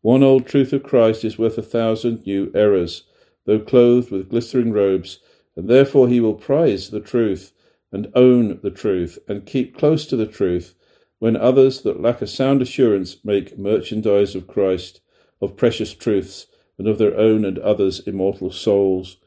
One 0.00 0.22
old 0.22 0.46
truth 0.46 0.72
of 0.72 0.82
Christ 0.82 1.22
is 1.22 1.36
worth 1.36 1.58
a 1.58 1.62
thousand 1.62 2.24
new 2.24 2.50
errors, 2.54 3.02
though 3.44 3.58
clothed 3.58 4.10
with 4.10 4.30
glittering 4.30 4.72
robes, 4.72 5.18
and 5.54 5.68
therefore 5.68 6.08
he 6.08 6.18
will 6.18 6.32
prize 6.32 6.88
the 6.88 6.98
truth 6.98 7.52
and 7.92 8.10
own 8.14 8.58
the 8.62 8.70
truth 8.70 9.18
and 9.28 9.44
keep 9.44 9.76
close 9.76 10.06
to 10.06 10.16
the 10.16 10.24
truth 10.24 10.74
when 11.18 11.36
others 11.36 11.82
that 11.82 12.00
lack 12.00 12.22
a 12.22 12.26
sound 12.26 12.62
assurance 12.62 13.18
make 13.22 13.58
merchandise 13.58 14.34
of 14.34 14.46
Christ, 14.46 15.02
of 15.42 15.58
precious 15.58 15.92
truths, 15.92 16.46
and 16.78 16.88
of 16.88 16.96
their 16.96 17.18
own 17.18 17.44
and 17.44 17.58
others' 17.58 18.00
immortal 18.00 18.50
souls. 18.50 19.18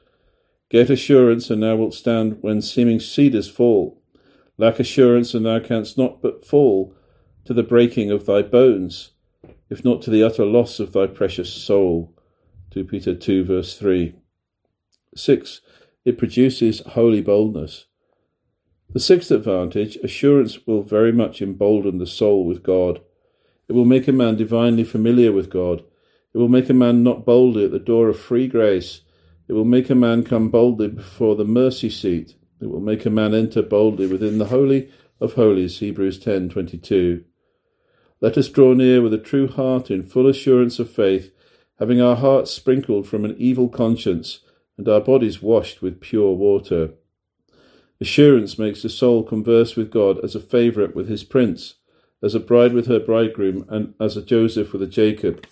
Get 0.69 0.89
assurance, 0.89 1.49
and 1.49 1.63
thou 1.63 1.75
wilt 1.75 1.93
stand 1.93 2.37
when 2.41 2.61
seeming 2.61 2.99
cedars 2.99 3.49
fall. 3.49 4.01
Lack 4.57 4.79
assurance, 4.79 5.33
and 5.33 5.45
thou 5.45 5.59
canst 5.59 5.97
not 5.97 6.21
but 6.21 6.45
fall 6.45 6.93
to 7.45 7.53
the 7.53 7.63
breaking 7.63 8.11
of 8.11 8.25
thy 8.25 8.41
bones, 8.43 9.11
if 9.69 9.83
not 9.83 10.01
to 10.03 10.11
the 10.11 10.23
utter 10.23 10.45
loss 10.45 10.79
of 10.79 10.93
thy 10.93 11.07
precious 11.07 11.51
soul. 11.51 12.13
2 12.71 12.83
Peter 12.83 13.15
2, 13.15 13.43
verse 13.45 13.77
3. 13.77 14.13
6. 15.15 15.61
It 16.05 16.17
produces 16.17 16.81
holy 16.81 17.21
boldness. 17.21 17.85
The 18.91 18.99
sixth 18.99 19.31
advantage, 19.31 19.97
assurance 19.97 20.65
will 20.65 20.83
very 20.83 21.11
much 21.11 21.41
embolden 21.41 21.97
the 21.97 22.07
soul 22.07 22.45
with 22.45 22.63
God. 22.63 23.01
It 23.67 23.73
will 23.73 23.85
make 23.85 24.07
a 24.07 24.11
man 24.11 24.35
divinely 24.35 24.83
familiar 24.83 25.31
with 25.31 25.49
God. 25.49 25.83
It 26.33 26.37
will 26.37 26.47
make 26.47 26.69
a 26.69 26.73
man 26.73 27.03
knock 27.03 27.25
boldly 27.25 27.65
at 27.65 27.71
the 27.71 27.79
door 27.79 28.09
of 28.09 28.19
free 28.19 28.47
grace. 28.47 29.01
It 29.49 29.53
will 29.53 29.65
make 29.65 29.89
a 29.89 29.95
man 29.95 30.23
come 30.23 30.49
boldly 30.49 30.89
before 30.89 31.35
the 31.35 31.43
mercy 31.43 31.89
seat. 31.89 32.35
It 32.61 32.67
will 32.67 32.81
make 32.81 33.07
a 33.07 33.09
man 33.09 33.33
enter 33.33 33.63
boldly 33.63 34.05
within 34.05 34.37
the 34.37 34.45
holy 34.45 34.89
of 35.19 35.33
holies. 35.33 35.79
Hebrews 35.79 36.19
10:22. 36.19 37.23
Let 38.21 38.37
us 38.37 38.47
draw 38.47 38.73
near 38.73 39.01
with 39.01 39.11
a 39.11 39.17
true 39.17 39.47
heart 39.47 39.89
in 39.89 40.03
full 40.03 40.27
assurance 40.27 40.77
of 40.77 40.87
faith, 40.87 41.33
having 41.79 41.99
our 41.99 42.15
hearts 42.15 42.51
sprinkled 42.51 43.07
from 43.07 43.25
an 43.25 43.35
evil 43.39 43.69
conscience 43.69 44.41
and 44.77 44.87
our 44.87 45.01
bodies 45.01 45.41
washed 45.41 45.81
with 45.81 45.99
pure 45.99 46.35
water. 46.35 46.91
Assurance 47.99 48.59
makes 48.59 48.83
the 48.83 48.89
soul 48.89 49.23
converse 49.23 49.75
with 49.75 49.89
God 49.89 50.19
as 50.23 50.35
a 50.35 50.39
favourite 50.39 50.95
with 50.95 51.09
his 51.09 51.23
prince, 51.23 51.73
as 52.21 52.35
a 52.35 52.39
bride 52.39 52.73
with 52.73 52.85
her 52.85 52.99
bridegroom, 52.99 53.65
and 53.67 53.95
as 53.99 54.15
a 54.15 54.21
Joseph 54.21 54.73
with 54.73 54.83
a 54.83 54.87
Jacob. 54.87 55.43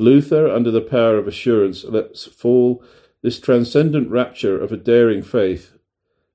Luther, 0.00 0.48
under 0.48 0.70
the 0.70 0.80
power 0.80 1.18
of 1.18 1.28
assurance, 1.28 1.84
lets 1.84 2.24
fall 2.24 2.82
this 3.22 3.38
transcendent 3.38 4.10
rapture 4.10 4.58
of 4.58 4.72
a 4.72 4.76
daring 4.76 5.22
faith. 5.22 5.76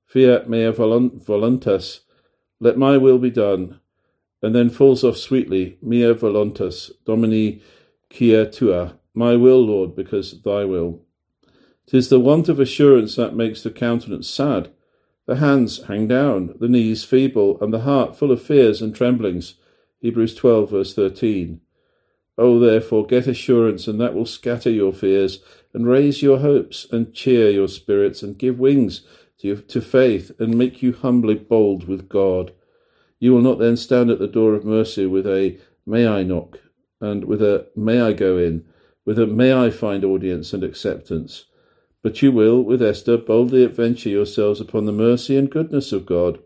Fiat 0.04 0.48
mea 0.48 0.70
voluntas, 0.70 2.00
let 2.60 2.78
my 2.78 2.96
will 2.96 3.18
be 3.18 3.30
done, 3.30 3.80
and 4.40 4.54
then 4.54 4.70
falls 4.70 5.02
off 5.02 5.16
sweetly, 5.16 5.78
mea 5.82 6.14
voluntas, 6.14 6.92
Domine 7.04 7.60
quia 8.08 8.46
tua, 8.46 8.98
my 9.14 9.34
will, 9.34 9.66
Lord, 9.66 9.96
because 9.96 10.40
thy 10.42 10.64
will. 10.64 11.02
Tis 11.86 12.08
the 12.08 12.20
want 12.20 12.48
of 12.48 12.60
assurance 12.60 13.16
that 13.16 13.34
makes 13.34 13.62
the 13.62 13.70
countenance 13.70 14.30
sad, 14.30 14.70
the 15.26 15.36
hands 15.36 15.82
hang 15.84 16.06
down, 16.06 16.54
the 16.60 16.68
knees 16.68 17.02
feeble, 17.02 17.58
and 17.60 17.74
the 17.74 17.80
heart 17.80 18.16
full 18.16 18.30
of 18.30 18.40
fears 18.40 18.80
and 18.80 18.94
tremblings. 18.94 19.54
Hebrews 19.98 20.36
12, 20.36 20.70
verse 20.70 20.94
13. 20.94 21.60
Oh, 22.38 22.58
therefore, 22.58 23.06
get 23.06 23.26
assurance, 23.26 23.88
and 23.88 24.00
that 24.00 24.14
will 24.14 24.26
scatter 24.26 24.70
your 24.70 24.92
fears, 24.92 25.40
and 25.72 25.86
raise 25.86 26.22
your 26.22 26.38
hopes, 26.38 26.86
and 26.90 27.14
cheer 27.14 27.50
your 27.50 27.68
spirits, 27.68 28.22
and 28.22 28.38
give 28.38 28.58
wings 28.58 29.02
to, 29.38 29.56
to 29.56 29.80
faith, 29.80 30.30
and 30.38 30.56
make 30.56 30.82
you 30.82 30.92
humbly 30.92 31.34
bold 31.34 31.88
with 31.88 32.08
God. 32.08 32.52
You 33.18 33.32
will 33.32 33.42
not 33.42 33.58
then 33.58 33.76
stand 33.76 34.10
at 34.10 34.18
the 34.18 34.28
door 34.28 34.54
of 34.54 34.64
mercy 34.64 35.06
with 35.06 35.26
a 35.26 35.58
may 35.86 36.06
I 36.06 36.22
knock, 36.22 36.60
and 37.00 37.24
with 37.24 37.42
a 37.42 37.68
may 37.74 38.00
I 38.00 38.12
go 38.12 38.36
in, 38.36 38.64
with 39.04 39.18
a 39.18 39.26
may 39.26 39.54
I 39.54 39.70
find 39.70 40.04
audience 40.04 40.52
and 40.52 40.62
acceptance 40.62 41.46
but 42.06 42.22
you 42.22 42.30
will, 42.30 42.62
with 42.62 42.80
Esther, 42.80 43.16
boldly 43.16 43.64
adventure 43.64 44.08
yourselves 44.08 44.60
upon 44.60 44.86
the 44.86 44.92
mercy 44.92 45.36
and 45.36 45.50
goodness 45.50 45.90
of 45.90 46.06
God. 46.06 46.38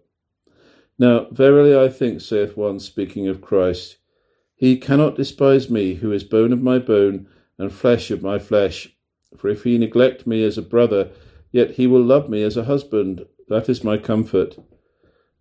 Now, 0.98 1.26
verily 1.32 1.76
I 1.76 1.90
think, 1.90 2.22
saith 2.22 2.56
one, 2.56 2.80
speaking 2.80 3.28
of 3.28 3.42
Christ, 3.42 3.98
He 4.60 4.76
cannot 4.76 5.16
despise 5.16 5.70
me, 5.70 5.94
who 5.94 6.12
is 6.12 6.22
bone 6.22 6.52
of 6.52 6.60
my 6.60 6.78
bone 6.78 7.26
and 7.56 7.72
flesh 7.72 8.10
of 8.10 8.22
my 8.22 8.38
flesh. 8.38 8.94
For 9.38 9.48
if 9.48 9.64
he 9.64 9.78
neglect 9.78 10.26
me 10.26 10.44
as 10.44 10.58
a 10.58 10.62
brother, 10.62 11.12
yet 11.50 11.70
he 11.70 11.86
will 11.86 12.02
love 12.02 12.28
me 12.28 12.42
as 12.42 12.58
a 12.58 12.64
husband. 12.64 13.24
That 13.48 13.70
is 13.70 13.82
my 13.82 13.96
comfort. 13.96 14.58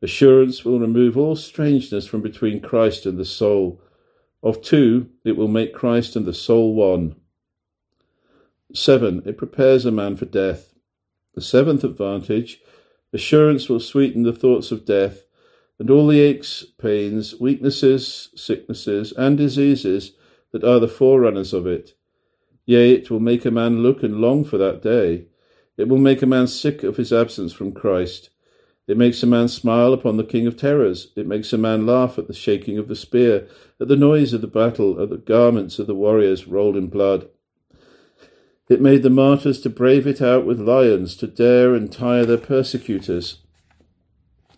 Assurance 0.01 0.63
will 0.63 0.79
remove 0.79 1.17
all 1.17 1.35
strangeness 1.35 2.07
from 2.07 2.21
between 2.21 2.61
Christ 2.61 3.05
and 3.05 3.17
the 3.17 3.25
soul. 3.25 3.81
Of 4.41 4.61
two, 4.61 5.09
it 5.25 5.35
will 5.35 5.49
make 5.49 5.73
Christ 5.73 6.15
and 6.15 6.25
the 6.25 6.33
soul 6.33 6.73
one. 6.73 7.17
7. 8.73 9.23
It 9.25 9.38
prepares 9.38 9.85
a 9.85 9.91
man 9.91 10.15
for 10.15 10.27
death. 10.27 10.73
The 11.33 11.41
seventh 11.41 11.83
advantage 11.83 12.61
assurance 13.11 13.67
will 13.67 13.81
sweeten 13.81 14.23
the 14.23 14.31
thoughts 14.31 14.71
of 14.71 14.85
death, 14.85 15.25
and 15.79 15.89
all 15.89 16.07
the 16.07 16.19
aches, 16.19 16.65
pains, 16.77 17.39
weaknesses, 17.39 18.29
sicknesses, 18.36 19.13
and 19.13 19.38
diseases 19.38 20.12
that 20.51 20.63
are 20.63 20.79
the 20.79 20.88
forerunners 20.88 21.53
of 21.53 21.65
it. 21.65 21.93
Yea, 22.65 22.91
it 22.91 23.09
will 23.09 23.19
make 23.19 23.45
a 23.45 23.51
man 23.51 23.81
look 23.81 24.03
and 24.03 24.17
long 24.17 24.43
for 24.43 24.57
that 24.57 24.81
day. 24.81 25.25
It 25.77 25.88
will 25.88 25.98
make 25.98 26.21
a 26.21 26.27
man 26.27 26.48
sick 26.48 26.83
of 26.83 26.98
his 26.98 27.13
absence 27.13 27.53
from 27.53 27.71
Christ. 27.71 28.29
It 28.88 28.98
makes 28.98 29.24
a 29.24 29.27
man 29.27 29.48
smile 29.48 29.93
upon 29.93 30.17
the 30.17 30.24
King 30.24 30.48
of 30.48 30.57
Terrors. 30.57 31.12
It 31.15 31.27
makes 31.27 31.53
a 31.53 31.57
man 31.57 31.86
laugh 31.86 32.17
at 32.17 32.27
the 32.27 32.33
shaking 32.33 32.77
of 32.77 32.88
the 32.88 32.95
spear, 32.95 33.48
at 33.79 33.88
the 33.88 33.95
noise 33.95 34.33
of 34.33 34.41
the 34.41 34.48
battle, 34.48 35.01
at 35.01 35.09
the 35.09 35.17
garments 35.17 35.79
of 35.79 35.88
the 35.88 35.95
warriors 35.95 36.48
rolled 36.48 36.75
in 36.75 36.88
blood. 36.88 37.29
It 38.67 38.81
made 38.81 39.03
the 39.03 39.09
martyrs 39.09 39.62
to 39.62 39.69
brave 39.69 40.05
it 40.05 40.21
out 40.21 40.45
with 40.45 40.59
lions, 40.59 41.15
to 41.17 41.27
dare 41.27 41.74
and 41.74 41.91
tire 41.91 42.25
their 42.25 42.38
persecutors, 42.38 43.38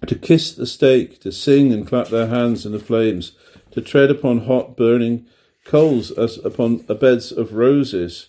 to 0.07 0.15
kiss 0.15 0.51
the 0.51 0.65
stake, 0.65 1.19
to 1.21 1.31
sing 1.31 1.71
and 1.71 1.87
clap 1.87 2.07
their 2.07 2.27
hands 2.27 2.65
in 2.65 2.71
the 2.71 2.79
flames, 2.79 3.33
to 3.71 3.81
tread 3.81 4.09
upon 4.09 4.45
hot 4.45 4.75
burning 4.75 5.25
coals 5.63 6.11
as 6.11 6.37
upon 6.39 6.77
beds 6.77 7.31
of 7.31 7.53
roses. 7.53 8.27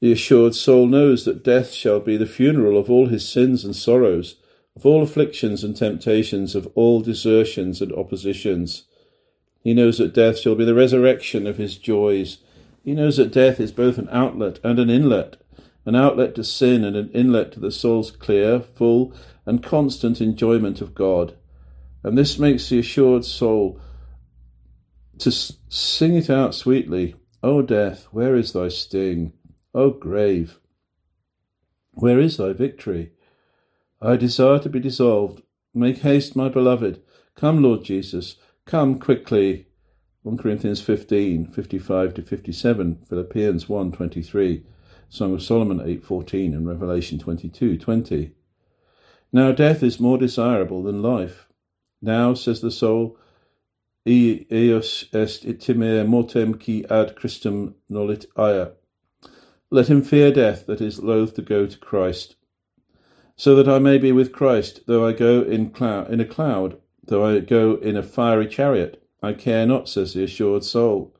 The 0.00 0.12
assured 0.12 0.54
soul 0.54 0.86
knows 0.86 1.24
that 1.24 1.44
death 1.44 1.72
shall 1.72 2.00
be 2.00 2.16
the 2.16 2.26
funeral 2.26 2.78
of 2.78 2.90
all 2.90 3.06
his 3.06 3.28
sins 3.28 3.64
and 3.64 3.76
sorrows, 3.76 4.36
of 4.74 4.86
all 4.86 5.02
afflictions 5.02 5.62
and 5.62 5.76
temptations, 5.76 6.54
of 6.54 6.66
all 6.74 7.00
desertions 7.00 7.80
and 7.80 7.92
oppositions. 7.92 8.84
He 9.62 9.74
knows 9.74 9.98
that 9.98 10.14
death 10.14 10.38
shall 10.38 10.54
be 10.54 10.64
the 10.64 10.74
resurrection 10.74 11.46
of 11.46 11.58
his 11.58 11.76
joys 11.76 12.38
he 12.82 12.94
knows 12.94 13.18
that 13.18 13.32
death 13.32 13.60
is 13.60 13.72
both 13.72 13.98
an 13.98 14.08
outlet 14.10 14.58
and 14.64 14.78
an 14.78 14.88
inlet, 14.88 15.36
an 15.84 15.94
outlet 15.94 16.34
to 16.36 16.44
sin 16.44 16.82
and 16.84 16.96
an 16.96 17.10
inlet 17.12 17.52
to 17.52 17.60
the 17.60 17.70
soul's 17.70 18.10
clear, 18.10 18.60
full, 18.60 19.12
and 19.50 19.64
constant 19.64 20.20
enjoyment 20.20 20.80
of 20.80 20.94
God. 20.94 21.36
And 22.04 22.16
this 22.16 22.38
makes 22.38 22.68
the 22.68 22.78
assured 22.78 23.24
soul 23.24 23.80
to 25.18 25.32
sing 25.32 26.14
it 26.14 26.30
out 26.30 26.54
sweetly 26.54 27.16
O 27.42 27.60
death, 27.60 28.06
where 28.12 28.36
is 28.36 28.52
thy 28.52 28.68
sting? 28.68 29.32
O 29.74 29.90
grave, 29.90 30.60
where 31.94 32.20
is 32.20 32.36
thy 32.36 32.52
victory? 32.52 33.10
I 34.00 34.14
desire 34.14 34.60
to 34.60 34.68
be 34.68 34.78
dissolved. 34.78 35.42
Make 35.74 35.98
haste, 35.98 36.36
my 36.36 36.48
beloved. 36.48 37.02
Come, 37.34 37.60
Lord 37.60 37.82
Jesus. 37.82 38.36
Come 38.66 39.00
quickly. 39.00 39.66
1 40.22 40.38
Corinthians 40.38 40.80
15, 40.80 41.46
55 41.46 42.14
to 42.14 42.22
57, 42.22 43.04
Philippians 43.08 43.68
1, 43.68 43.92
23, 43.92 44.64
Song 45.08 45.34
of 45.34 45.42
Solomon 45.42 45.80
8, 45.84 46.04
14, 46.04 46.54
and 46.54 46.68
Revelation 46.68 47.18
22, 47.18 47.78
20. 47.78 48.32
Now 49.32 49.52
death 49.52 49.82
is 49.82 50.00
more 50.00 50.18
desirable 50.18 50.82
than 50.82 51.02
life. 51.02 51.48
Now, 52.02 52.34
says 52.34 52.60
the 52.60 52.70
soul, 52.70 53.18
eos 54.06 55.04
est 55.12 55.44
timere 55.60 56.06
mortem 56.06 56.54
qui 56.54 56.84
ad 56.86 57.14
Christum 57.14 57.74
nolit 57.90 58.26
aya. 58.36 58.70
Let 59.70 59.88
him 59.88 60.02
fear 60.02 60.32
death 60.32 60.66
that 60.66 60.80
is 60.80 61.02
loath 61.02 61.34
to 61.34 61.42
go 61.42 61.66
to 61.66 61.78
Christ, 61.78 62.34
so 63.36 63.54
that 63.54 63.68
I 63.68 63.78
may 63.78 63.98
be 63.98 64.10
with 64.10 64.32
Christ, 64.32 64.80
though 64.86 65.06
I 65.06 65.12
go 65.12 65.42
in, 65.42 65.72
in 66.08 66.20
a 66.20 66.24
cloud, 66.24 66.78
though 67.04 67.24
I 67.24 67.38
go 67.40 67.74
in 67.76 67.96
a 67.96 68.02
fiery 68.02 68.48
chariot. 68.48 69.00
I 69.22 69.34
care 69.34 69.66
not, 69.66 69.88
says 69.88 70.14
the 70.14 70.24
assured 70.24 70.64
soul. 70.64 71.14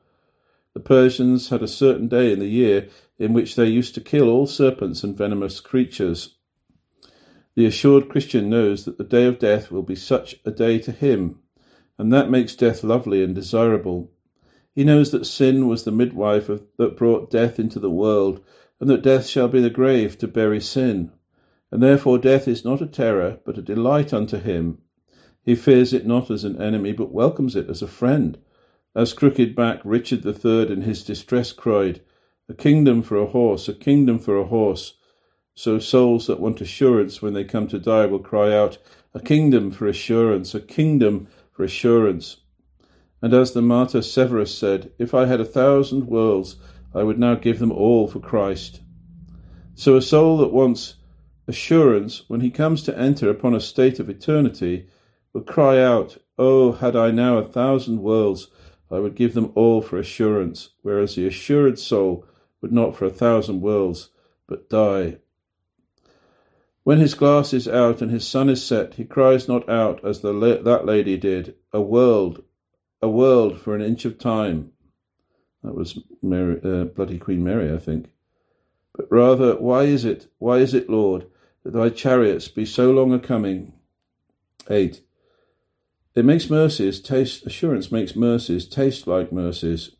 The 0.73 0.79
Persians 0.79 1.49
had 1.49 1.61
a 1.61 1.67
certain 1.67 2.07
day 2.07 2.33
in 2.33 2.39
the 2.39 2.47
year 2.47 2.89
in 3.19 3.33
which 3.33 3.55
they 3.55 3.67
used 3.67 3.93
to 3.95 4.01
kill 4.01 4.29
all 4.29 4.47
serpents 4.47 5.03
and 5.03 5.17
venomous 5.17 5.59
creatures. 5.59 6.35
The 7.55 7.65
assured 7.65 8.09
Christian 8.09 8.49
knows 8.49 8.85
that 8.85 8.97
the 8.97 9.03
day 9.03 9.25
of 9.25 9.39
death 9.39 9.71
will 9.71 9.83
be 9.83 9.95
such 9.95 10.35
a 10.45 10.51
day 10.51 10.79
to 10.79 10.91
him, 10.91 11.39
and 11.97 12.11
that 12.13 12.29
makes 12.29 12.55
death 12.55 12.83
lovely 12.83 13.23
and 13.23 13.35
desirable. 13.35 14.11
He 14.73 14.83
knows 14.83 15.11
that 15.11 15.25
sin 15.25 15.67
was 15.67 15.83
the 15.83 15.91
midwife 15.91 16.49
of, 16.49 16.63
that 16.77 16.97
brought 16.97 17.29
death 17.29 17.59
into 17.59 17.79
the 17.79 17.89
world, 17.89 18.41
and 18.79 18.89
that 18.89 19.03
death 19.03 19.27
shall 19.27 19.47
be 19.47 19.61
the 19.61 19.69
grave 19.69 20.17
to 20.19 20.27
bury 20.27 20.61
sin. 20.61 21.11
And 21.71 21.83
therefore 21.83 22.17
death 22.17 22.47
is 22.47 22.63
not 22.63 22.81
a 22.81 22.87
terror, 22.87 23.39
but 23.45 23.57
a 23.57 23.61
delight 23.61 24.13
unto 24.13 24.37
him, 24.37 24.79
he 25.43 25.55
fears 25.55 25.91
it 25.91 26.05
not 26.05 26.29
as 26.29 26.43
an 26.43 26.61
enemy, 26.61 26.91
but 26.91 27.11
welcomes 27.11 27.55
it 27.55 27.67
as 27.67 27.81
a 27.81 27.87
friend. 27.87 28.37
As 28.95 29.13
crooked 29.13 29.55
back 29.55 29.81
Richard 29.83 30.21
the 30.21 30.33
Third 30.33 30.69
in 30.69 30.81
his 30.81 31.03
distress 31.03 31.51
cried, 31.51 32.01
A 32.47 32.53
kingdom 32.53 33.01
for 33.01 33.17
a 33.17 33.25
horse, 33.25 33.67
a 33.67 33.73
kingdom 33.73 34.19
for 34.19 34.37
a 34.37 34.45
horse. 34.45 34.93
So 35.55 35.79
souls 35.79 36.27
that 36.27 36.39
want 36.39 36.61
assurance 36.61 37.21
when 37.21 37.33
they 37.33 37.43
come 37.43 37.67
to 37.67 37.79
die 37.79 38.05
will 38.05 38.19
cry 38.19 38.55
out, 38.55 38.77
A 39.13 39.19
kingdom 39.19 39.71
for 39.71 39.87
assurance, 39.87 40.55
a 40.55 40.61
kingdom 40.61 41.27
for 41.51 41.63
assurance. 41.63 42.37
And 43.21 43.33
as 43.33 43.51
the 43.51 43.61
martyr 43.61 44.01
Severus 44.01 44.57
said, 44.57 44.91
If 44.97 45.13
I 45.13 45.25
had 45.25 45.41
a 45.41 45.45
thousand 45.45 46.07
worlds, 46.07 46.55
I 46.95 47.03
would 47.03 47.19
now 47.19 47.35
give 47.35 47.59
them 47.59 47.71
all 47.71 48.07
for 48.07 48.19
Christ. 48.19 48.81
So 49.75 49.95
a 49.95 50.01
soul 50.01 50.37
that 50.37 50.53
wants 50.53 50.95
assurance 51.47 52.23
when 52.29 52.41
he 52.41 52.49
comes 52.49 52.83
to 52.83 52.97
enter 52.97 53.29
upon 53.29 53.53
a 53.53 53.59
state 53.59 53.99
of 53.99 54.09
eternity 54.09 54.87
will 55.33 55.41
cry 55.41 55.81
out, 55.81 56.17
Oh, 56.37 56.71
had 56.71 56.95
I 56.95 57.11
now 57.11 57.37
a 57.37 57.43
thousand 57.43 58.01
worlds, 58.01 58.47
I 58.89 58.99
would 58.99 59.15
give 59.15 59.33
them 59.33 59.51
all 59.55 59.81
for 59.81 59.97
assurance, 59.97 60.69
whereas 60.81 61.15
the 61.15 61.27
assured 61.27 61.77
soul 61.77 62.25
would 62.61 62.71
not 62.71 62.95
for 62.95 63.05
a 63.05 63.09
thousand 63.09 63.61
worlds, 63.61 64.09
but 64.47 64.69
die. 64.69 65.17
When 66.83 66.99
his 66.99 67.13
glass 67.13 67.53
is 67.53 67.67
out 67.67 68.01
and 68.01 68.09
his 68.09 68.27
sun 68.27 68.49
is 68.49 68.65
set, 68.65 68.95
he 68.95 69.05
cries 69.05 69.47
not 69.47 69.69
out 69.69 70.03
as 70.03 70.21
the 70.21 70.33
that 70.63 70.85
lady 70.85 71.15
did, 71.15 71.55
A 71.71 71.81
world, 71.81 72.43
a 73.01 73.09
world 73.09 73.61
for 73.61 73.75
an 73.75 73.81
inch 73.81 74.05
of 74.05 74.17
time. 74.17 74.71
That 75.63 75.75
was 75.75 75.99
Mary, 76.23 76.59
uh, 76.63 76.85
Bloody 76.85 77.19
Queen 77.19 77.43
Mary, 77.43 77.71
I 77.71 77.77
think. 77.77 78.09
But 78.93 79.11
rather, 79.11 79.55
why 79.57 79.83
is 79.83 80.05
it, 80.05 80.31
why 80.39 80.57
is 80.57 80.73
it, 80.73 80.89
Lord, 80.89 81.27
that 81.63 81.73
thy 81.73 81.89
chariots 81.89 82.47
be 82.47 82.65
so 82.65 82.89
long 82.89 83.13
a 83.13 83.19
coming? 83.19 83.73
8. 84.67 85.01
It 86.15 86.25
makes 86.25 86.49
mercies 86.49 86.99
taste, 86.99 87.45
assurance 87.45 87.91
makes 87.91 88.15
mercies 88.15 88.67
taste 88.67 89.05
like 89.05 89.31
mercies. 89.31 89.91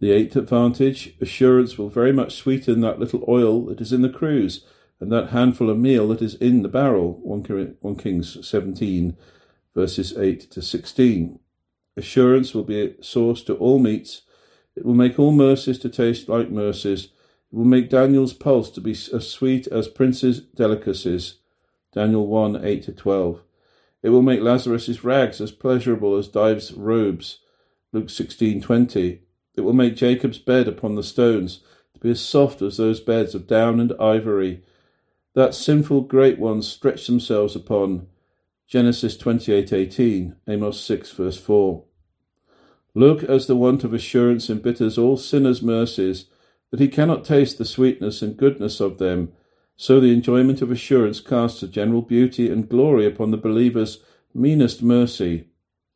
The 0.00 0.10
eighth 0.10 0.34
advantage, 0.34 1.14
assurance 1.20 1.78
will 1.78 1.88
very 1.88 2.12
much 2.12 2.34
sweeten 2.34 2.80
that 2.80 2.98
little 2.98 3.24
oil 3.28 3.66
that 3.66 3.80
is 3.80 3.92
in 3.92 4.02
the 4.02 4.08
cruse 4.08 4.64
and 5.02 5.10
that 5.10 5.30
handful 5.30 5.68
of 5.68 5.76
meal 5.76 6.06
that 6.06 6.22
is 6.22 6.36
in 6.36 6.62
the 6.62 6.68
barrel. 6.68 7.18
1 7.24 7.96
Kings 7.96 8.48
17, 8.48 9.16
verses 9.74 10.16
8 10.16 10.48
to 10.52 10.62
16. 10.62 11.40
Assurance 11.96 12.54
will 12.54 12.62
be 12.62 12.80
a 12.80 13.02
sauce 13.02 13.42
to 13.42 13.54
all 13.56 13.80
meats. 13.80 14.22
It 14.76 14.86
will 14.86 14.94
make 14.94 15.18
all 15.18 15.32
mercies 15.32 15.80
to 15.80 15.88
taste 15.88 16.28
like 16.28 16.50
mercies. 16.50 17.06
It 17.06 17.56
will 17.56 17.64
make 17.64 17.90
Daniel's 17.90 18.32
pulse 18.32 18.70
to 18.70 18.80
be 18.80 18.92
as 18.92 19.28
sweet 19.28 19.66
as 19.66 19.88
princes' 19.88 20.38
delicacies. 20.38 21.38
Daniel 21.92 22.28
1, 22.28 22.64
8 22.64 22.84
to 22.84 22.92
12. 22.92 23.42
It 24.04 24.10
will 24.10 24.22
make 24.22 24.40
Lazarus's 24.40 25.02
rags 25.02 25.40
as 25.40 25.50
pleasurable 25.50 26.16
as 26.16 26.28
Dives' 26.28 26.72
robes. 26.72 27.40
Luke 27.92 28.08
16:20. 28.08 29.18
It 29.56 29.62
will 29.62 29.72
make 29.72 29.96
Jacob's 29.96 30.38
bed 30.38 30.68
upon 30.68 30.94
the 30.94 31.02
stones 31.02 31.58
to 31.94 31.98
be 31.98 32.10
as 32.10 32.20
soft 32.20 32.62
as 32.62 32.76
those 32.76 33.00
beds 33.00 33.34
of 33.34 33.48
down 33.48 33.80
and 33.80 33.92
ivory 33.98 34.62
that 35.34 35.54
sinful 35.54 36.02
great 36.02 36.38
ones 36.38 36.66
stretch 36.66 37.06
themselves 37.06 37.56
upon. 37.56 38.06
Genesis 38.66 39.16
28:18, 39.16 40.34
Amos 40.48 40.80
6 40.80 41.10
verse 41.12 41.38
4. 41.38 41.84
Look 42.94 43.22
as 43.24 43.46
the 43.46 43.56
want 43.56 43.84
of 43.84 43.94
assurance 43.94 44.50
embitters 44.50 44.98
all 44.98 45.16
sinners' 45.16 45.62
mercies, 45.62 46.26
that 46.70 46.80
he 46.80 46.88
cannot 46.88 47.24
taste 47.24 47.58
the 47.58 47.64
sweetness 47.64 48.22
and 48.22 48.36
goodness 48.36 48.80
of 48.80 48.98
them, 48.98 49.32
so 49.76 50.00
the 50.00 50.12
enjoyment 50.12 50.62
of 50.62 50.70
assurance 50.70 51.20
casts 51.20 51.62
a 51.62 51.68
general 51.68 52.02
beauty 52.02 52.48
and 52.50 52.68
glory 52.68 53.06
upon 53.06 53.30
the 53.30 53.36
believer's 53.36 54.02
meanest 54.34 54.82
mercy, 54.82 55.44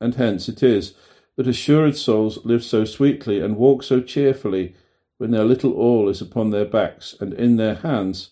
and 0.00 0.14
hence 0.16 0.48
it 0.48 0.62
is 0.62 0.94
that 1.36 1.46
assured 1.46 1.96
souls 1.96 2.44
live 2.44 2.64
so 2.64 2.84
sweetly 2.84 3.40
and 3.40 3.56
walk 3.56 3.82
so 3.82 4.00
cheerfully 4.00 4.74
when 5.18 5.30
their 5.30 5.44
little 5.44 5.72
all 5.72 6.08
is 6.08 6.20
upon 6.20 6.50
their 6.50 6.64
backs 6.64 7.14
and 7.20 7.32
in 7.34 7.56
their 7.56 7.76
hands, 7.76 8.30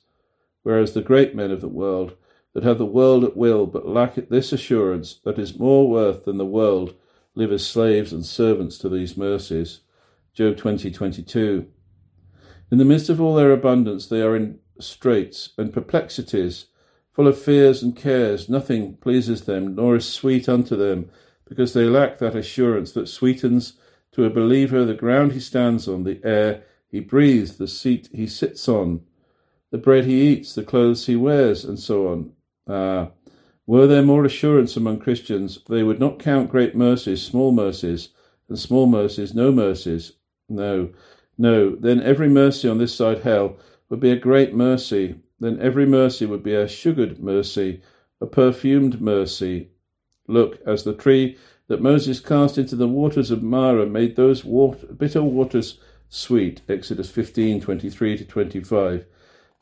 whereas 0.64 0.92
the 0.92 1.00
great 1.00 1.36
men 1.36 1.52
of 1.52 1.60
the 1.60 1.68
world, 1.68 2.16
that 2.52 2.64
have 2.64 2.78
the 2.78 2.86
world 2.86 3.22
at 3.22 3.36
will 3.36 3.66
but 3.66 3.86
lack 3.86 4.14
this 4.14 4.52
assurance 4.52 5.20
that 5.24 5.38
is 5.38 5.58
more 5.58 5.88
worth 5.88 6.24
than 6.24 6.38
the 6.38 6.44
world, 6.44 6.94
live 7.34 7.52
as 7.52 7.66
slaves 7.66 8.12
and 8.12 8.26
servants 8.26 8.78
to 8.78 8.88
these 8.88 9.16
mercies. 9.16 9.80
Job 10.32 10.56
20:22. 10.56 11.66
In 12.70 12.78
the 12.78 12.84
midst 12.84 13.08
of 13.08 13.20
all 13.20 13.34
their 13.34 13.52
abundance, 13.52 14.06
they 14.06 14.22
are 14.22 14.34
in 14.34 14.58
straits 14.80 15.50
and 15.58 15.72
perplexities, 15.72 16.66
full 17.12 17.28
of 17.28 17.38
fears 17.38 17.82
and 17.82 17.94
cares. 17.94 18.48
Nothing 18.48 18.96
pleases 18.96 19.42
them, 19.42 19.74
nor 19.74 19.96
is 19.96 20.06
sweet 20.06 20.48
unto 20.48 20.76
them, 20.76 21.10
because 21.44 21.72
they 21.72 21.84
lack 21.84 22.18
that 22.18 22.34
assurance 22.34 22.92
that 22.92 23.08
sweetens 23.08 23.74
to 24.12 24.24
a 24.24 24.30
believer 24.30 24.84
the 24.84 24.94
ground 24.94 25.32
he 25.32 25.40
stands 25.40 25.86
on, 25.86 26.04
the 26.04 26.20
air 26.24 26.62
he 26.88 27.00
breathes, 27.00 27.58
the 27.58 27.68
seat 27.68 28.08
he 28.12 28.26
sits 28.26 28.68
on. 28.68 29.02
The 29.74 29.78
bread 29.78 30.04
he 30.04 30.28
eats, 30.28 30.54
the 30.54 30.62
clothes 30.62 31.04
he 31.04 31.16
wears, 31.16 31.64
and 31.64 31.76
so 31.76 32.06
on. 32.06 32.32
Ah, 32.68 33.08
were 33.66 33.88
there 33.88 34.04
more 34.04 34.24
assurance 34.24 34.76
among 34.76 35.00
Christians, 35.00 35.58
they 35.68 35.82
would 35.82 35.98
not 35.98 36.20
count 36.20 36.48
great 36.48 36.76
mercies 36.76 37.20
small 37.20 37.50
mercies, 37.50 38.10
and 38.48 38.56
small 38.56 38.86
mercies 38.86 39.34
no 39.34 39.50
mercies. 39.50 40.12
No, 40.48 40.90
no, 41.36 41.74
then 41.74 42.00
every 42.00 42.28
mercy 42.28 42.68
on 42.68 42.78
this 42.78 42.94
side 42.94 43.22
hell 43.22 43.56
would 43.88 43.98
be 43.98 44.12
a 44.12 44.16
great 44.16 44.54
mercy. 44.54 45.16
Then 45.40 45.60
every 45.60 45.86
mercy 45.86 46.24
would 46.24 46.44
be 46.44 46.54
a 46.54 46.68
sugared 46.68 47.18
mercy, 47.18 47.82
a 48.20 48.26
perfumed 48.26 49.00
mercy. 49.00 49.70
Look, 50.28 50.60
as 50.64 50.84
the 50.84 50.94
tree 50.94 51.36
that 51.66 51.82
Moses 51.82 52.20
cast 52.20 52.58
into 52.58 52.76
the 52.76 52.86
waters 52.86 53.32
of 53.32 53.42
Marah 53.42 53.86
made 53.86 54.14
those 54.14 54.44
water, 54.44 54.86
bitter 54.86 55.24
waters 55.24 55.80
sweet. 56.08 56.62
Exodus 56.68 57.10
15 57.10 57.60
23 57.60 58.18
to 58.18 58.24
25. 58.24 59.06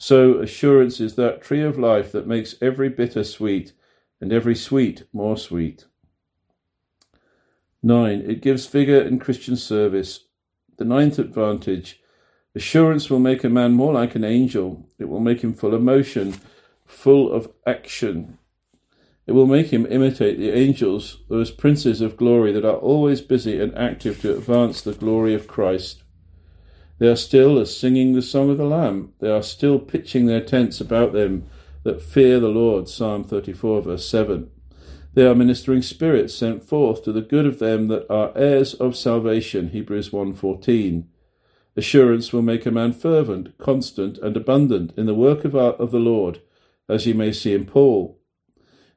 So 0.02 0.40
assurance 0.40 0.98
is 0.98 1.14
that 1.14 1.42
tree 1.42 1.62
of 1.62 1.78
life 1.78 2.10
that 2.10 2.26
makes 2.26 2.56
every 2.60 2.88
bitter 2.88 3.22
sweet 3.22 3.72
and 4.20 4.32
every 4.32 4.56
sweet 4.56 5.04
more 5.12 5.36
sweet. 5.36 5.84
9. 7.84 8.20
It 8.22 8.42
gives 8.42 8.66
vigour 8.66 9.00
in 9.00 9.20
Christian 9.20 9.54
service. 9.54 10.24
The 10.76 10.84
ninth 10.84 11.20
advantage 11.20 12.00
assurance 12.52 13.10
will 13.10 13.20
make 13.20 13.44
a 13.44 13.48
man 13.48 13.74
more 13.74 13.92
like 13.92 14.16
an 14.16 14.24
angel. 14.24 14.88
It 14.98 15.04
will 15.04 15.20
make 15.20 15.44
him 15.44 15.54
full 15.54 15.72
of 15.72 15.82
motion, 15.82 16.34
full 16.84 17.32
of 17.32 17.52
action. 17.64 18.38
It 19.28 19.32
will 19.32 19.46
make 19.46 19.68
him 19.68 19.86
imitate 19.86 20.36
the 20.36 20.50
angels, 20.50 21.18
those 21.28 21.52
princes 21.52 22.00
of 22.00 22.16
glory 22.16 22.50
that 22.54 22.64
are 22.64 22.74
always 22.74 23.20
busy 23.20 23.60
and 23.60 23.72
active 23.78 24.20
to 24.22 24.36
advance 24.36 24.82
the 24.82 24.94
glory 24.94 25.32
of 25.32 25.46
Christ. 25.46 26.02
They 27.02 27.08
are 27.08 27.16
still 27.16 27.58
as 27.58 27.76
singing 27.76 28.12
the 28.12 28.22
song 28.22 28.48
of 28.48 28.58
the 28.58 28.64
Lamb. 28.64 29.12
They 29.18 29.28
are 29.28 29.42
still 29.42 29.80
pitching 29.80 30.26
their 30.26 30.40
tents 30.40 30.80
about 30.80 31.12
them 31.12 31.48
that 31.82 32.00
fear 32.00 32.38
the 32.38 32.46
Lord. 32.46 32.88
Psalm 32.88 33.24
34, 33.24 33.82
verse 33.82 34.08
7. 34.08 34.48
They 35.14 35.26
are 35.26 35.34
ministering 35.34 35.82
spirits 35.82 36.32
sent 36.32 36.62
forth 36.62 37.02
to 37.02 37.10
the 37.10 37.20
good 37.20 37.44
of 37.44 37.58
them 37.58 37.88
that 37.88 38.08
are 38.08 38.30
heirs 38.36 38.74
of 38.74 38.94
salvation. 38.94 39.70
Hebrews 39.70 40.10
1:14. 40.10 41.06
Assurance 41.76 42.32
will 42.32 42.40
make 42.40 42.66
a 42.66 42.70
man 42.70 42.92
fervent, 42.92 43.58
constant, 43.58 44.18
and 44.18 44.36
abundant 44.36 44.92
in 44.96 45.06
the 45.06 45.12
work 45.12 45.44
of, 45.44 45.56
our, 45.56 45.72
of 45.72 45.90
the 45.90 45.98
Lord, 45.98 46.40
as 46.88 47.04
you 47.04 47.14
may 47.14 47.32
see 47.32 47.52
in 47.52 47.64
Paul. 47.64 48.20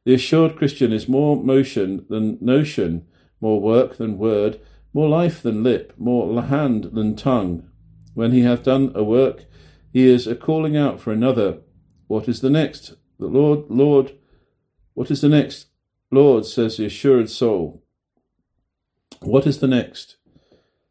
The 0.04 0.14
assured 0.14 0.58
Christian 0.58 0.94
is 0.94 1.10
more 1.10 1.44
motion 1.44 2.06
than 2.08 2.38
notion, 2.40 3.08
more 3.42 3.60
work 3.60 3.98
than 3.98 4.20
word, 4.20 4.60
more 4.94 5.10
life 5.10 5.42
than 5.42 5.64
lip, 5.64 5.92
more 5.98 6.44
hand 6.44 6.92
than 6.94 7.16
tongue, 7.16 7.68
when 8.16 8.32
he 8.32 8.42
hath 8.42 8.64
done 8.64 8.92
a 8.96 9.04
work, 9.04 9.46
he 9.94 10.08
is 10.08 10.26
a 10.26 10.36
calling 10.36 10.76
out 10.76 11.00
for 11.00 11.14
another. 11.14 11.60
What 12.08 12.28
is 12.28 12.42
the 12.42 12.50
next? 12.50 12.96
The 13.20 13.28
Lord, 13.28 13.66
Lord, 13.70 14.14
what 14.94 15.12
is 15.12 15.22
the 15.22 15.30
next? 15.30 15.68
Lord, 16.12 16.46
says 16.46 16.78
the 16.78 16.86
assured 16.86 17.30
soul. 17.30 17.84
What 19.22 19.46
is 19.46 19.60
the 19.60 19.68
next? 19.68 20.18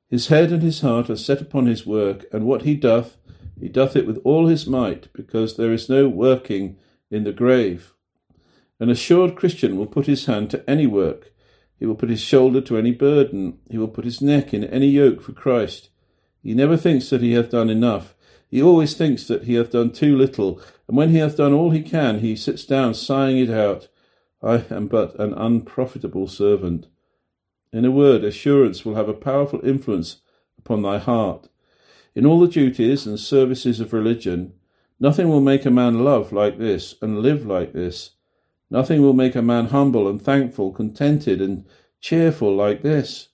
His 0.09 0.29
head 0.29 0.53
and 0.53 0.63
his 0.63 0.81
heart 0.81 1.11
are 1.11 1.17
set 1.17 1.41
upon 1.41 1.67
his 1.67 1.85
work, 1.87 2.27
and 2.33 2.47
what 2.47 2.63
he 2.63 2.77
doth, 2.77 3.17
he 3.59 3.69
doth 3.69 3.97
it 3.97 4.07
with 4.07 4.21
all 4.25 4.47
his 4.47 4.67
might, 4.67 5.13
because 5.13 5.57
there 5.57 5.73
is 5.73 5.89
no 5.89 6.09
working 6.09 6.77
in 7.11 7.25
the 7.25 7.33
grave. 7.33 7.95
An 8.81 8.91
assured 8.91 9.37
Christian 9.37 9.77
will 9.77 9.87
put 9.87 10.07
his 10.07 10.27
hand 10.27 10.51
to 10.51 10.69
any 10.69 10.87
work. 10.87 11.33
He 11.79 11.87
will 11.87 11.95
put 11.95 12.11
his 12.11 12.21
shoulder 12.21 12.61
to 12.63 12.77
any 12.77 12.93
burden. 12.93 13.59
He 13.71 13.79
will 13.79 13.89
put 13.89 14.05
his 14.05 14.21
neck 14.21 14.53
in 14.53 14.65
any 14.65 14.89
yoke 14.89 15.23
for 15.23 15.33
Christ. 15.33 15.91
He 16.45 16.53
never 16.53 16.77
thinks 16.77 17.09
that 17.09 17.23
he 17.23 17.33
hath 17.33 17.51
done 17.51 17.71
enough. 17.71 18.15
He 18.51 18.63
always 18.63 18.95
thinks 18.95 19.27
that 19.29 19.45
he 19.45 19.55
hath 19.55 19.73
done 19.73 19.91
too 19.91 20.15
little, 20.15 20.61
and 20.87 20.97
when 20.97 21.09
he 21.09 21.17
hath 21.17 21.39
done 21.39 21.55
all 21.55 21.71
he 21.71 21.83
can, 21.83 22.21
he 22.21 22.37
sits 22.37 22.67
down 22.67 22.93
sighing 22.93 23.39
it 23.39 23.51
out. 23.51 23.89
I 24.43 24.63
am 24.71 24.87
but 24.87 25.19
an 25.19 25.33
unprofitable 25.33 26.29
servant. 26.29 26.87
In 27.73 27.87
a 27.87 27.91
word, 27.91 28.23
assurance 28.25 28.85
will 28.85 28.95
have 28.95 29.09
a 29.09 29.15
powerful 29.15 29.65
influence 29.67 30.19
upon 30.59 30.83
thy 30.83 30.99
heart. 30.99 31.49
In 32.15 32.27
all 32.27 32.39
the 32.39 32.47
duties 32.47 33.07
and 33.07 33.19
services 33.19 33.81
of 33.81 33.95
religion, 33.95 34.53
nothing 35.01 35.31
will 35.31 35.41
make 35.41 35.65
a 35.65 35.71
man 35.71 36.05
love 36.05 36.31
like 36.31 36.59
this 36.59 36.95
and 37.01 37.21
live 37.21 37.47
like 37.47 37.73
this. 37.73 38.11
Nothing 38.71 39.01
will 39.01 39.15
make 39.15 39.35
a 39.35 39.41
man 39.41 39.67
humble 39.67 40.07
and 40.07 40.21
thankful, 40.21 40.73
contented 40.73 41.41
and 41.41 41.65
cheerful 42.01 42.55
like 42.55 42.83
this. 42.83 43.31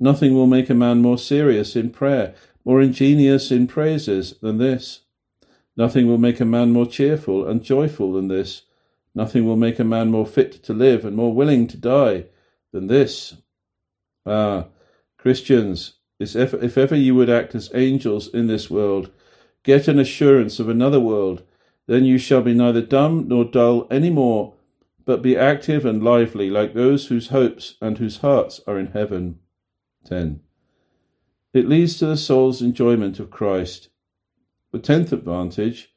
Nothing 0.00 0.34
will 0.34 0.46
make 0.46 0.68
a 0.68 0.74
man 0.74 1.00
more 1.00 1.18
serious 1.18 1.76
in 1.76 1.90
prayer, 1.90 2.34
more 2.64 2.80
ingenious 2.80 3.50
in 3.50 3.66
praises 3.66 4.34
than 4.40 4.58
this. 4.58 5.00
Nothing 5.76 6.06
will 6.06 6.18
make 6.18 6.40
a 6.40 6.44
man 6.44 6.72
more 6.72 6.86
cheerful 6.86 7.46
and 7.46 7.62
joyful 7.62 8.12
than 8.12 8.28
this. 8.28 8.62
Nothing 9.14 9.46
will 9.46 9.56
make 9.56 9.78
a 9.78 9.84
man 9.84 10.10
more 10.10 10.26
fit 10.26 10.62
to 10.64 10.72
live 10.72 11.04
and 11.04 11.16
more 11.16 11.32
willing 11.32 11.66
to 11.68 11.76
die 11.76 12.26
than 12.72 12.88
this. 12.88 13.36
Ah, 14.26 14.66
Christians, 15.18 15.94
if, 16.18 16.54
ever 16.76 16.96
you 16.96 17.14
would 17.14 17.30
act 17.30 17.54
as 17.54 17.70
angels 17.74 18.28
in 18.28 18.46
this 18.46 18.70
world, 18.70 19.10
get 19.62 19.88
an 19.88 19.98
assurance 19.98 20.58
of 20.58 20.68
another 20.68 21.00
world, 21.00 21.42
then 21.86 22.04
you 22.04 22.18
shall 22.18 22.42
be 22.42 22.54
neither 22.54 22.82
dumb 22.82 23.28
nor 23.28 23.44
dull 23.44 23.86
any 23.90 24.10
more, 24.10 24.54
but 25.04 25.22
be 25.22 25.36
active 25.36 25.84
and 25.84 26.02
lively 26.02 26.50
like 26.50 26.74
those 26.74 27.06
whose 27.06 27.28
hopes 27.28 27.74
and 27.80 27.98
whose 27.98 28.18
hearts 28.18 28.60
are 28.66 28.78
in 28.78 28.88
heaven. 28.88 29.38
10. 30.04 30.40
It 31.52 31.68
leads 31.68 31.98
to 31.98 32.06
the 32.06 32.16
soul's 32.16 32.62
enjoyment 32.62 33.20
of 33.20 33.30
Christ. 33.30 33.88
The 34.72 34.78
tenth 34.78 35.12
advantage 35.12 35.90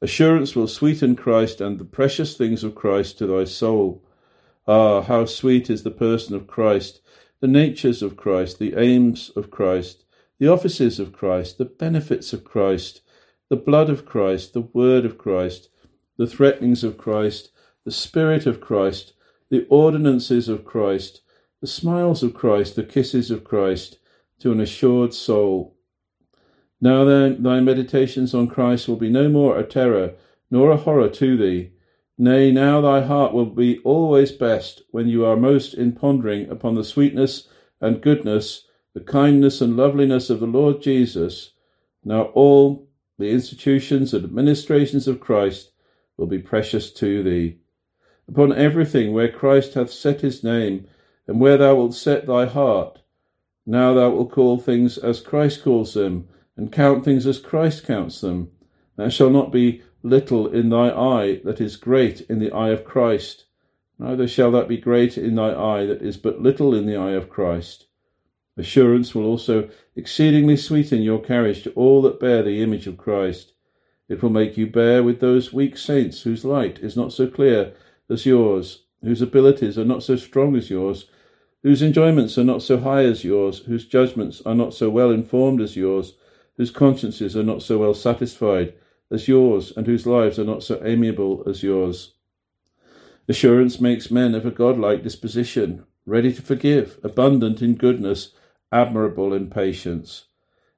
assurance 0.00 0.54
will 0.54 0.68
sweeten 0.68 1.16
Christ 1.16 1.60
and 1.60 1.78
the 1.78 1.84
precious 1.84 2.36
things 2.36 2.62
of 2.62 2.74
Christ 2.74 3.18
to 3.18 3.26
thy 3.26 3.44
soul. 3.44 4.04
Ah, 4.68 5.02
how 5.02 5.24
sweet 5.24 5.70
is 5.70 5.82
the 5.82 5.90
person 5.90 6.36
of 6.36 6.46
Christ, 6.46 7.00
the 7.40 7.48
natures 7.48 8.02
of 8.02 8.16
Christ, 8.16 8.58
the 8.58 8.74
aims 8.78 9.30
of 9.34 9.50
Christ, 9.50 10.04
the 10.38 10.48
offices 10.48 11.00
of 11.00 11.12
Christ, 11.12 11.58
the 11.58 11.64
benefits 11.64 12.32
of 12.32 12.44
Christ, 12.44 13.00
the 13.48 13.56
blood 13.56 13.90
of 13.90 14.06
Christ, 14.06 14.52
the 14.52 14.60
word 14.60 15.04
of 15.04 15.18
Christ, 15.18 15.68
the 16.16 16.26
threatenings 16.26 16.84
of 16.84 16.96
Christ, 16.96 17.50
the 17.84 17.90
Spirit 17.90 18.46
of 18.46 18.60
Christ, 18.60 19.12
the 19.50 19.66
ordinances 19.68 20.48
of 20.48 20.64
Christ, 20.64 21.20
the 21.64 21.68
smiles 21.68 22.22
of 22.22 22.34
Christ, 22.34 22.76
the 22.76 22.84
kisses 22.84 23.30
of 23.30 23.42
Christ, 23.42 23.98
to 24.38 24.52
an 24.52 24.60
assured 24.60 25.14
soul. 25.14 25.74
Now 26.78 27.06
then, 27.06 27.42
thy 27.42 27.60
meditations 27.60 28.34
on 28.34 28.48
Christ 28.48 28.86
will 28.86 28.96
be 28.96 29.08
no 29.08 29.30
more 29.30 29.58
a 29.58 29.64
terror 29.64 30.12
nor 30.50 30.70
a 30.70 30.76
horror 30.76 31.08
to 31.08 31.38
thee. 31.38 31.70
Nay, 32.18 32.52
now 32.52 32.82
thy 32.82 33.00
heart 33.00 33.32
will 33.32 33.46
be 33.46 33.78
always 33.78 34.30
best 34.30 34.82
when 34.90 35.08
you 35.08 35.24
are 35.24 35.38
most 35.38 35.72
in 35.72 35.92
pondering 35.92 36.50
upon 36.50 36.74
the 36.74 36.84
sweetness 36.84 37.48
and 37.80 38.02
goodness, 38.02 38.66
the 38.92 39.00
kindness 39.00 39.62
and 39.62 39.74
loveliness 39.74 40.28
of 40.28 40.40
the 40.40 40.46
Lord 40.46 40.82
Jesus. 40.82 41.52
Now 42.04 42.24
all 42.34 42.90
the 43.18 43.30
institutions 43.30 44.12
and 44.12 44.22
administrations 44.22 45.08
of 45.08 45.18
Christ 45.18 45.70
will 46.18 46.26
be 46.26 46.40
precious 46.40 46.92
to 46.92 47.22
thee. 47.22 47.56
Upon 48.28 48.52
everything 48.52 49.14
where 49.14 49.32
Christ 49.32 49.72
hath 49.72 49.90
set 49.90 50.20
his 50.20 50.44
name, 50.44 50.88
and 51.26 51.40
where 51.40 51.56
thou 51.56 51.74
wilt 51.74 51.94
set 51.94 52.26
thy 52.26 52.46
heart. 52.46 53.00
Now 53.66 53.94
thou 53.94 54.10
wilt 54.10 54.30
call 54.30 54.58
things 54.58 54.98
as 54.98 55.20
Christ 55.20 55.62
calls 55.62 55.94
them, 55.94 56.28
and 56.56 56.70
count 56.70 57.04
things 57.04 57.26
as 57.26 57.38
Christ 57.38 57.86
counts 57.86 58.20
them. 58.20 58.50
Thou 58.96 59.08
shalt 59.08 59.32
not 59.32 59.52
be 59.52 59.82
little 60.02 60.46
in 60.48 60.68
thy 60.68 60.90
eye 60.90 61.40
that 61.44 61.60
is 61.60 61.76
great 61.76 62.20
in 62.22 62.38
the 62.38 62.52
eye 62.52 62.68
of 62.68 62.84
Christ, 62.84 63.46
neither 63.98 64.28
shall 64.28 64.50
that 64.52 64.68
be 64.68 64.76
great 64.76 65.16
in 65.16 65.34
thy 65.34 65.54
eye 65.54 65.86
that 65.86 66.02
is 66.02 66.16
but 66.16 66.42
little 66.42 66.74
in 66.74 66.86
the 66.86 66.96
eye 66.96 67.12
of 67.12 67.30
Christ. 67.30 67.86
Assurance 68.56 69.14
will 69.14 69.24
also 69.24 69.68
exceedingly 69.96 70.56
sweeten 70.56 71.02
your 71.02 71.20
carriage 71.20 71.62
to 71.64 71.72
all 71.72 72.02
that 72.02 72.20
bear 72.20 72.42
the 72.42 72.62
image 72.62 72.86
of 72.86 72.98
Christ. 72.98 73.52
It 74.08 74.22
will 74.22 74.30
make 74.30 74.56
you 74.56 74.66
bear 74.66 75.02
with 75.02 75.20
those 75.20 75.52
weak 75.52 75.76
saints 75.76 76.22
whose 76.22 76.44
light 76.44 76.78
is 76.78 76.96
not 76.96 77.12
so 77.12 77.26
clear 77.26 77.72
as 78.08 78.26
yours, 78.26 78.84
whose 79.02 79.22
abilities 79.22 79.78
are 79.78 79.84
not 79.84 80.02
so 80.02 80.14
strong 80.16 80.54
as 80.54 80.70
yours, 80.70 81.06
whose 81.64 81.82
enjoyments 81.82 82.36
are 82.36 82.44
not 82.44 82.62
so 82.62 82.78
high 82.78 83.04
as 83.04 83.24
yours, 83.24 83.60
whose 83.60 83.86
judgments 83.86 84.42
are 84.44 84.54
not 84.54 84.74
so 84.74 84.90
well 84.90 85.10
informed 85.10 85.62
as 85.62 85.74
yours, 85.74 86.12
whose 86.58 86.70
consciences 86.70 87.34
are 87.36 87.42
not 87.42 87.62
so 87.62 87.78
well 87.78 87.94
satisfied 87.94 88.74
as 89.10 89.26
yours, 89.26 89.72
and 89.74 89.86
whose 89.86 90.06
lives 90.06 90.38
are 90.38 90.44
not 90.44 90.62
so 90.62 90.78
amiable 90.84 91.42
as 91.46 91.62
yours. 91.62 92.12
Assurance 93.28 93.80
makes 93.80 94.10
men 94.10 94.34
of 94.34 94.44
a 94.44 94.50
godlike 94.50 95.02
disposition, 95.02 95.82
ready 96.04 96.30
to 96.34 96.42
forgive, 96.42 96.98
abundant 97.02 97.62
in 97.62 97.74
goodness, 97.76 98.34
admirable 98.70 99.32
in 99.32 99.48
patience. 99.48 100.26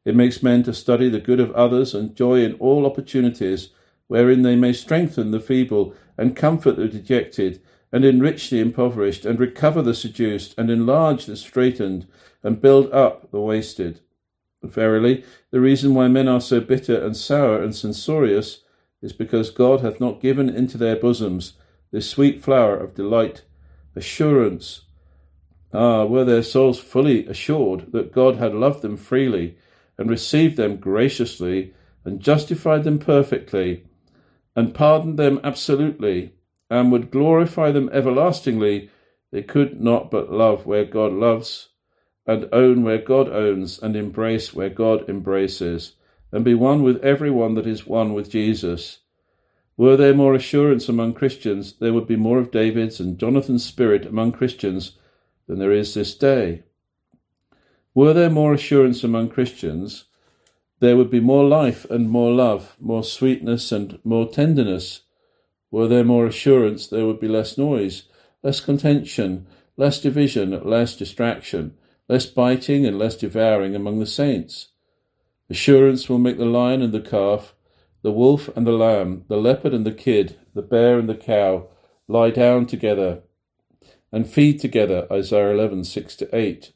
It 0.05 0.14
makes 0.14 0.40
men 0.40 0.62
to 0.62 0.72
study 0.72 1.09
the 1.09 1.18
good 1.18 1.40
of 1.40 1.51
others 1.51 1.96
and 1.96 2.14
joy 2.14 2.44
in 2.44 2.55
all 2.55 2.87
opportunities 2.87 3.70
wherein 4.07 4.42
they 4.42 4.55
may 4.55 4.72
strengthen 4.72 5.33
the 5.33 5.40
feeble 5.40 5.94
and 6.16 6.37
comfort 6.37 6.77
the 6.77 6.87
dejected 6.87 7.61
and 7.92 8.05
enrich 8.05 8.51
the 8.51 8.61
impoverished, 8.61 9.25
and 9.25 9.38
recover 9.38 9.83
the 9.83 9.94
seduced, 9.94 10.55
and 10.59 10.70
enlarge 10.70 11.27
the 11.27 11.37
straitened, 11.37 12.07
and 12.42 12.61
build 12.61 12.92
up 12.92 13.31
the 13.31 13.40
wasted. 13.40 14.01
Verily, 14.62 15.25
the 15.51 15.61
reason 15.61 15.94
why 15.94 16.09
men 16.09 16.29
are 16.29 16.40
so 16.40 16.61
bitter 16.61 17.01
and 17.05 17.16
sour 17.16 17.62
and 17.62 17.75
censorious 17.75 18.62
is 19.03 19.12
because 19.12 19.51
God 19.51 19.81
hath 19.81 20.01
not 20.01 20.20
given 20.20 20.49
into 20.49 20.79
their 20.79 20.96
bosoms 20.96 21.55
this 21.92 22.09
sweet 22.09 22.42
flower 22.42 22.77
of 22.77 22.94
delight, 22.94 23.42
assurance. 23.94 24.83
Ah, 25.72 26.05
were 26.05 26.25
their 26.25 26.42
souls 26.42 26.79
fully 26.79 27.27
assured 27.27 27.92
that 27.92 28.12
God 28.12 28.37
had 28.37 28.55
loved 28.55 28.83
them 28.83 28.96
freely, 28.96 29.57
and 29.99 30.11
received 30.11 30.57
them 30.57 30.77
graciously, 30.77 31.72
and 32.05 32.20
justified 32.20 32.85
them 32.85 32.99
perfectly, 32.99 33.85
and 34.55 34.75
pardoned 34.75 35.18
them 35.18 35.40
absolutely, 35.44 36.33
and 36.70 36.90
would 36.90 37.11
glorify 37.11 37.70
them 37.70 37.90
everlastingly, 37.92 38.90
they 39.31 39.42
could 39.42 39.81
not 39.81 40.11
but 40.11 40.33
love 40.33 40.66
where 40.66 40.85
God 40.85 41.12
loves, 41.12 41.68
and 42.26 42.48
own 42.52 42.83
where 42.83 42.98
God 42.98 43.29
owns, 43.29 43.79
and 43.79 43.94
embrace 43.94 44.52
where 44.55 44.70
God 44.70 45.09
embraces, 45.09 45.92
and 46.33 46.44
be 46.44 46.55
one 46.55 46.83
with 46.83 47.02
every 47.05 47.31
one 47.31 47.55
that 47.55 47.66
is 47.66 47.87
one 47.87 48.14
with 48.14 48.31
Jesus. 48.31 48.98
Were 49.76 49.96
there 49.96 50.14
more 50.14 50.35
assurance 50.35 50.88
among 50.88 51.14
Christians, 51.14 51.74
there 51.74 51.92
would 51.92 52.07
be 52.07 52.16
more 52.16 52.38
of 52.38 52.50
David's 52.50 52.98
and 52.98 53.18
Jonathan's 53.18 53.64
spirit 53.64 54.07
among 54.07 54.33
Christians 54.33 54.92
than 55.46 55.59
there 55.59 55.72
is 55.72 55.94
this 55.94 56.14
day. 56.16 56.64
Were 57.94 58.12
there 58.12 58.31
more 58.31 58.55
assurance 58.55 59.05
among 59.05 59.29
Christians, 59.29 60.07
there 60.81 60.96
would 60.96 61.11
be 61.11 61.20
more 61.20 61.44
life 61.44 61.85
and 61.90 62.11
more 62.11 62.33
love, 62.33 62.76
more 62.81 63.02
sweetness 63.02 63.72
and 63.72 63.98
more 64.05 64.29
tenderness. 64.29 65.02
Were 65.70 65.88
there 65.88 66.05
more 66.05 66.26
assurance, 66.26 66.87
there 66.87 67.07
would 67.07 67.20
be 67.20 67.29
less 67.29 67.59
noise, 67.59 68.05
less 68.42 68.61
contention, 68.61 69.46
less 69.76 70.00
division, 70.00 70.61
less 70.64 70.96
distraction, 70.96 71.74
less 72.09 72.26
biting 72.26 72.87
and 72.87 72.98
less 72.98 73.16
devouring 73.16 73.74
among 73.74 73.98
the 73.98 74.07
saints. 74.07 74.68
Assurance 75.50 76.09
will 76.09 76.18
make 76.18 76.38
the 76.38 76.44
lion 76.44 76.83
and 76.83 76.92
the 76.92 77.00
calf, 77.00 77.55
the 78.02 78.12
wolf 78.12 78.48
and 78.57 78.66
the 78.66 78.72
lamb, 78.72 79.24
the 79.29 79.37
leopard 79.37 79.74
and 79.74 79.85
the 79.85 79.92
kid, 79.92 80.37
the 80.55 80.62
bear 80.62 80.98
and 80.98 81.09
the 81.09 81.14
cow 81.14 81.68
lie 82.09 82.31
down 82.31 82.66
together 82.66 83.22
and 84.12 84.29
feed 84.29 84.61
together. 84.61 85.07
Isaiah 85.11 85.50
11, 85.50 85.85
6 85.85 86.16
to 86.16 86.37
8. 86.37 86.72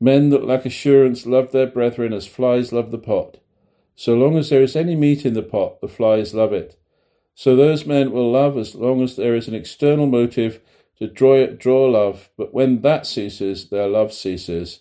Men 0.00 0.30
that 0.30 0.44
lack 0.44 0.64
assurance 0.66 1.26
love 1.26 1.52
their 1.52 1.66
brethren 1.66 2.12
as 2.12 2.26
flies 2.26 2.72
love 2.72 2.90
the 2.90 2.98
pot. 2.98 3.38
So 3.94 4.14
long 4.14 4.36
as 4.36 4.50
there 4.50 4.62
is 4.62 4.76
any 4.76 4.94
meat 4.94 5.24
in 5.24 5.34
the 5.34 5.42
pot, 5.42 5.80
the 5.80 5.88
flies 5.88 6.34
love 6.34 6.52
it. 6.52 6.78
So 7.36 7.54
those 7.54 7.86
men 7.86 8.10
will 8.10 8.32
love 8.32 8.58
as 8.58 8.74
long 8.74 9.00
as 9.00 9.14
there 9.14 9.36
is 9.36 9.46
an 9.46 9.54
external 9.54 10.06
motive 10.06 10.60
to 10.98 11.06
draw, 11.06 11.46
draw 11.46 11.86
love, 11.86 12.30
but 12.36 12.52
when 12.52 12.80
that 12.80 13.06
ceases, 13.06 13.68
their 13.68 13.86
love 13.86 14.12
ceases. 14.12 14.80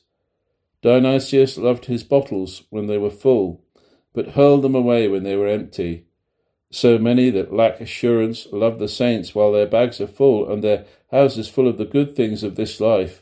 Dionysius 0.82 1.60
loved 1.60 1.86
his 1.86 2.04
bottles 2.04 2.64
when 2.72 2.88
they 2.88 2.98
were 2.98 3.12
full, 3.12 3.64
but 4.12 4.30
hurled 4.30 4.64
them 4.64 4.74
away 4.74 5.08
when 5.08 5.22
they 5.22 5.36
were 5.36 5.48
empty. 5.48 6.08
So 6.72 6.98
many 6.98 7.30
that 7.30 7.54
lack 7.54 7.80
assurance 7.80 8.48
love 8.52 8.80
the 8.80 8.88
saints 8.88 9.36
while 9.36 9.52
their 9.52 9.68
bags 9.68 10.02
are 10.02 10.08
full 10.08 10.52
and 10.52 10.64
their 10.64 10.86
houses 11.12 11.48
full 11.48 11.68
of 11.68 11.78
the 11.78 11.86
good 11.86 12.16
things 12.16 12.42
of 12.42 12.56
this 12.56 12.80
life 12.80 13.22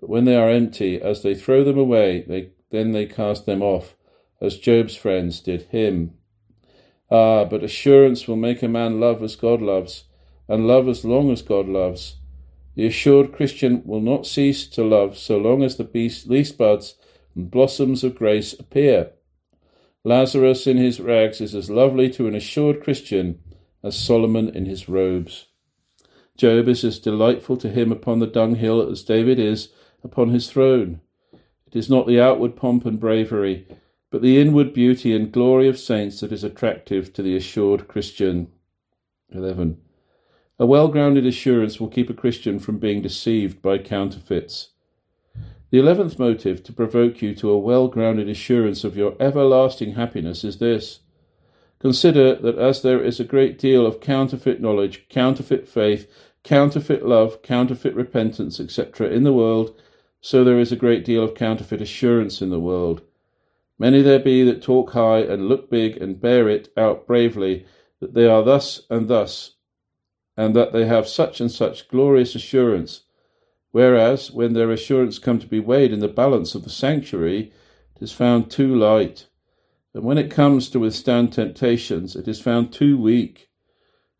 but 0.00 0.08
when 0.08 0.24
they 0.24 0.34
are 0.34 0.48
empty, 0.48 1.00
as 1.00 1.22
they 1.22 1.34
throw 1.34 1.62
them 1.62 1.78
away, 1.78 2.22
they, 2.22 2.50
then 2.70 2.92
they 2.92 3.04
cast 3.04 3.44
them 3.44 3.62
off, 3.62 3.94
as 4.40 4.56
Job's 4.56 4.96
friends 4.96 5.40
did 5.40 5.62
him. 5.64 6.14
Ah, 7.10 7.44
but 7.44 7.64
assurance 7.64 8.28
will 8.28 8.36
make 8.36 8.62
a 8.62 8.68
man 8.68 9.00
love 9.00 9.22
as 9.22 9.34
God 9.36 9.60
loves, 9.60 10.04
and 10.48 10.66
love 10.66 10.88
as 10.88 11.04
long 11.04 11.30
as 11.30 11.42
God 11.42 11.66
loves. 11.66 12.16
The 12.76 12.86
assured 12.86 13.32
Christian 13.32 13.82
will 13.84 14.00
not 14.00 14.26
cease 14.26 14.66
to 14.68 14.84
love 14.84 15.18
so 15.18 15.36
long 15.36 15.62
as 15.62 15.76
the 15.76 15.88
least 16.26 16.56
buds 16.56 16.94
and 17.34 17.50
blossoms 17.50 18.04
of 18.04 18.14
grace 18.14 18.52
appear. 18.58 19.10
Lazarus 20.04 20.66
in 20.66 20.76
his 20.76 21.00
rags 21.00 21.40
is 21.40 21.54
as 21.54 21.68
lovely 21.68 22.08
to 22.10 22.26
an 22.26 22.34
assured 22.34 22.82
Christian 22.82 23.40
as 23.82 23.98
Solomon 23.98 24.48
in 24.48 24.66
his 24.66 24.88
robes. 24.88 25.46
Job 26.36 26.68
is 26.68 26.84
as 26.84 26.98
delightful 26.98 27.56
to 27.58 27.68
him 27.68 27.92
upon 27.92 28.20
the 28.20 28.26
dunghill 28.26 28.88
as 28.88 29.02
David 29.02 29.38
is 29.38 29.68
upon 30.02 30.30
his 30.30 30.48
throne. 30.48 31.00
It 31.66 31.76
is 31.76 31.90
not 31.90 32.06
the 32.06 32.20
outward 32.20 32.56
pomp 32.56 32.86
and 32.86 32.98
bravery, 32.98 33.66
but 34.10 34.22
the 34.22 34.40
inward 34.40 34.74
beauty 34.74 35.14
and 35.14 35.32
glory 35.32 35.68
of 35.68 35.78
saints 35.78 36.20
that 36.20 36.32
is 36.32 36.44
attractive 36.44 37.12
to 37.12 37.22
the 37.22 37.36
assured 37.36 37.86
Christian. 37.88 38.48
11. 39.30 39.78
A 40.58 40.66
well 40.66 40.88
grounded 40.88 41.24
assurance 41.24 41.80
will 41.80 41.88
keep 41.88 42.10
a 42.10 42.14
Christian 42.14 42.58
from 42.58 42.78
being 42.78 43.00
deceived 43.00 43.62
by 43.62 43.78
counterfeits. 43.78 44.70
The 45.70 45.78
eleventh 45.78 46.18
motive 46.18 46.64
to 46.64 46.72
provoke 46.72 47.22
you 47.22 47.34
to 47.36 47.50
a 47.50 47.58
well 47.58 47.86
grounded 47.86 48.28
assurance 48.28 48.82
of 48.82 48.96
your 48.96 49.14
everlasting 49.20 49.94
happiness 49.94 50.42
is 50.42 50.58
this. 50.58 51.00
Consider 51.78 52.34
that 52.34 52.58
as 52.58 52.82
there 52.82 53.02
is 53.02 53.20
a 53.20 53.24
great 53.24 53.58
deal 53.58 53.86
of 53.86 54.00
counterfeit 54.00 54.60
knowledge, 54.60 55.08
counterfeit 55.08 55.66
faith, 55.66 56.10
counterfeit 56.42 57.06
love, 57.06 57.40
counterfeit 57.42 57.94
repentance, 57.94 58.60
etc., 58.60 59.08
in 59.08 59.22
the 59.22 59.32
world, 59.32 59.80
so 60.20 60.44
there 60.44 60.58
is 60.58 60.72
a 60.72 60.76
great 60.76 61.04
deal 61.04 61.22
of 61.22 61.34
counterfeit 61.34 61.80
assurance 61.80 62.42
in 62.42 62.50
the 62.50 62.60
world. 62.60 63.00
Many 63.80 64.02
there 64.02 64.18
be 64.18 64.44
that 64.44 64.60
talk 64.60 64.90
high 64.90 65.20
and 65.20 65.48
look 65.48 65.70
big 65.70 65.96
and 65.96 66.20
bear 66.20 66.50
it 66.50 66.68
out 66.76 67.06
bravely, 67.06 67.64
that 68.00 68.12
they 68.12 68.26
are 68.26 68.42
thus 68.42 68.82
and 68.90 69.08
thus, 69.08 69.52
and 70.36 70.54
that 70.54 70.74
they 70.74 70.84
have 70.84 71.08
such 71.08 71.40
and 71.40 71.50
such 71.50 71.88
glorious 71.88 72.34
assurance. 72.34 73.04
Whereas, 73.70 74.30
when 74.30 74.52
their 74.52 74.70
assurance 74.70 75.18
come 75.18 75.38
to 75.38 75.46
be 75.46 75.60
weighed 75.60 75.92
in 75.92 76.00
the 76.00 76.08
balance 76.08 76.54
of 76.54 76.62
the 76.62 76.68
sanctuary, 76.68 77.52
it 77.96 78.02
is 78.02 78.12
found 78.12 78.50
too 78.50 78.76
light. 78.76 79.28
And 79.94 80.04
when 80.04 80.18
it 80.18 80.30
comes 80.30 80.68
to 80.70 80.80
withstand 80.80 81.32
temptations, 81.32 82.14
it 82.14 82.28
is 82.28 82.38
found 82.38 82.74
too 82.74 83.00
weak. 83.00 83.48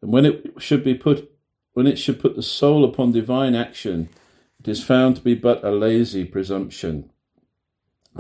And 0.01 0.11
when 0.11 0.25
it 0.25 0.55
should 0.57 0.83
be 0.83 0.95
put, 0.95 1.31
when 1.75 1.87
it 1.87 1.99
should 1.99 2.19
put 2.19 2.35
the 2.35 2.43
soul 2.43 2.83
upon 2.83 3.13
divine 3.13 3.55
action, 3.55 4.09
it 4.59 4.69
is 4.69 4.83
found 4.83 5.17
to 5.17 5.23
be 5.23 5.35
but 5.35 5.63
a 5.63 5.71
lazy 5.71 6.25
presumption. 6.25 7.11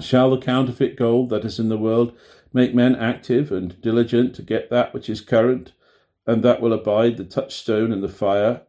Shall 0.00 0.30
the 0.30 0.38
counterfeit 0.38 0.96
gold 0.96 1.30
that 1.30 1.44
is 1.44 1.58
in 1.58 1.68
the 1.68 1.76
world 1.76 2.16
make 2.52 2.74
men 2.74 2.96
active 2.96 3.52
and 3.52 3.80
diligent 3.80 4.34
to 4.36 4.42
get 4.42 4.70
that 4.70 4.94
which 4.94 5.10
is 5.10 5.20
current, 5.20 5.72
and 6.26 6.42
that 6.42 6.60
will 6.60 6.72
abide 6.72 7.16
the 7.16 7.24
touchstone 7.24 7.92
and 7.92 8.02
the 8.02 8.08
fire? 8.08 8.62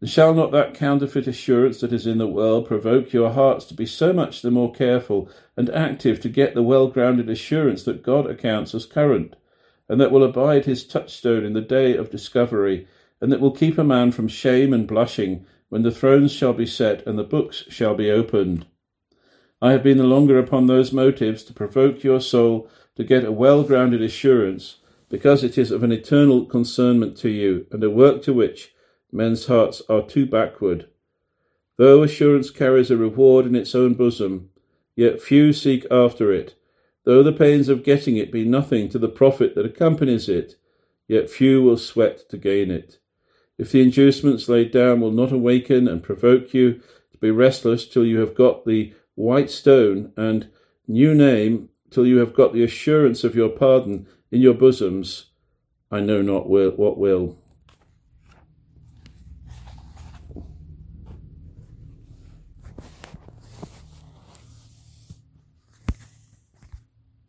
And 0.00 0.10
shall 0.10 0.34
not 0.34 0.52
that 0.52 0.74
counterfeit 0.74 1.26
assurance 1.26 1.80
that 1.80 1.92
is 1.92 2.06
in 2.06 2.18
the 2.18 2.26
world 2.26 2.66
provoke 2.66 3.12
your 3.12 3.30
hearts 3.30 3.64
to 3.66 3.74
be 3.74 3.86
so 3.86 4.12
much 4.12 4.42
the 4.42 4.50
more 4.50 4.72
careful 4.72 5.28
and 5.56 5.70
active 5.70 6.20
to 6.20 6.28
get 6.28 6.54
the 6.54 6.62
well 6.62 6.86
grounded 6.86 7.30
assurance 7.30 7.82
that 7.84 8.02
God 8.02 8.26
accounts 8.26 8.74
as 8.74 8.86
current, 8.86 9.36
and 9.88 10.00
that 10.00 10.12
will 10.12 10.22
abide 10.22 10.66
his 10.66 10.86
touchstone 10.86 11.44
in 11.44 11.54
the 11.54 11.60
day 11.60 11.96
of 11.96 12.10
discovery, 12.10 12.86
and 13.20 13.32
that 13.32 13.40
will 13.40 13.50
keep 13.50 13.78
a 13.78 13.84
man 13.84 14.12
from 14.12 14.28
shame 14.28 14.72
and 14.72 14.86
blushing 14.86 15.46
when 15.68 15.82
the 15.82 15.90
thrones 15.90 16.32
shall 16.32 16.52
be 16.52 16.66
set 16.66 17.06
and 17.06 17.18
the 17.18 17.24
books 17.24 17.64
shall 17.70 17.94
be 17.94 18.10
opened. 18.10 18.66
I 19.62 19.72
have 19.72 19.82
been 19.82 19.96
the 19.96 20.04
longer 20.04 20.38
upon 20.38 20.66
those 20.66 20.92
motives 20.92 21.42
to 21.44 21.54
provoke 21.54 22.04
your 22.04 22.20
soul 22.20 22.68
to 22.96 23.04
get 23.04 23.24
a 23.24 23.32
well 23.32 23.62
grounded 23.62 24.02
assurance, 24.02 24.76
because 25.08 25.42
it 25.42 25.56
is 25.56 25.70
of 25.70 25.82
an 25.82 25.92
eternal 25.92 26.44
concernment 26.44 27.16
to 27.18 27.30
you, 27.30 27.66
and 27.70 27.82
a 27.82 27.88
work 27.88 28.22
to 28.22 28.34
which 28.34 28.74
men's 29.12 29.46
hearts 29.46 29.80
are 29.88 30.02
too 30.02 30.26
backward. 30.26 30.88
Though 31.78 32.02
assurance 32.02 32.50
carries 32.50 32.90
a 32.90 32.96
reward 32.96 33.46
in 33.46 33.54
its 33.54 33.74
own 33.74 33.94
bosom, 33.94 34.50
yet 34.94 35.22
few 35.22 35.52
seek 35.52 35.86
after 35.90 36.32
it. 36.32 36.54
Though 37.04 37.22
the 37.22 37.32
pains 37.32 37.68
of 37.68 37.84
getting 37.84 38.16
it 38.16 38.32
be 38.32 38.44
nothing 38.44 38.88
to 38.90 38.98
the 38.98 39.08
profit 39.08 39.54
that 39.54 39.66
accompanies 39.66 40.28
it, 40.28 40.56
yet 41.06 41.30
few 41.30 41.62
will 41.62 41.76
sweat 41.76 42.28
to 42.30 42.36
gain 42.36 42.70
it. 42.70 42.98
If 43.58 43.72
the 43.72 43.80
inducements 43.80 44.48
laid 44.48 44.70
down 44.70 45.00
will 45.00 45.12
not 45.12 45.32
awaken 45.32 45.88
and 45.88 46.02
provoke 46.02 46.52
you 46.52 46.74
to 47.12 47.18
be 47.20 47.30
restless 47.30 47.86
till 47.86 48.04
you 48.04 48.20
have 48.20 48.34
got 48.34 48.66
the 48.66 48.92
white 49.16 49.50
stone 49.50 50.12
and 50.16 50.48
new 50.86 51.14
name, 51.14 51.68
till 51.90 52.06
you 52.06 52.18
have 52.18 52.34
got 52.34 52.52
the 52.52 52.62
assurance 52.62 53.24
of 53.24 53.34
your 53.34 53.48
pardon 53.48 54.06
in 54.30 54.40
your 54.40 54.54
bosoms, 54.54 55.26
I 55.90 56.00
know 56.00 56.22
not 56.22 56.48
what 56.48 56.98
will. 56.98 57.38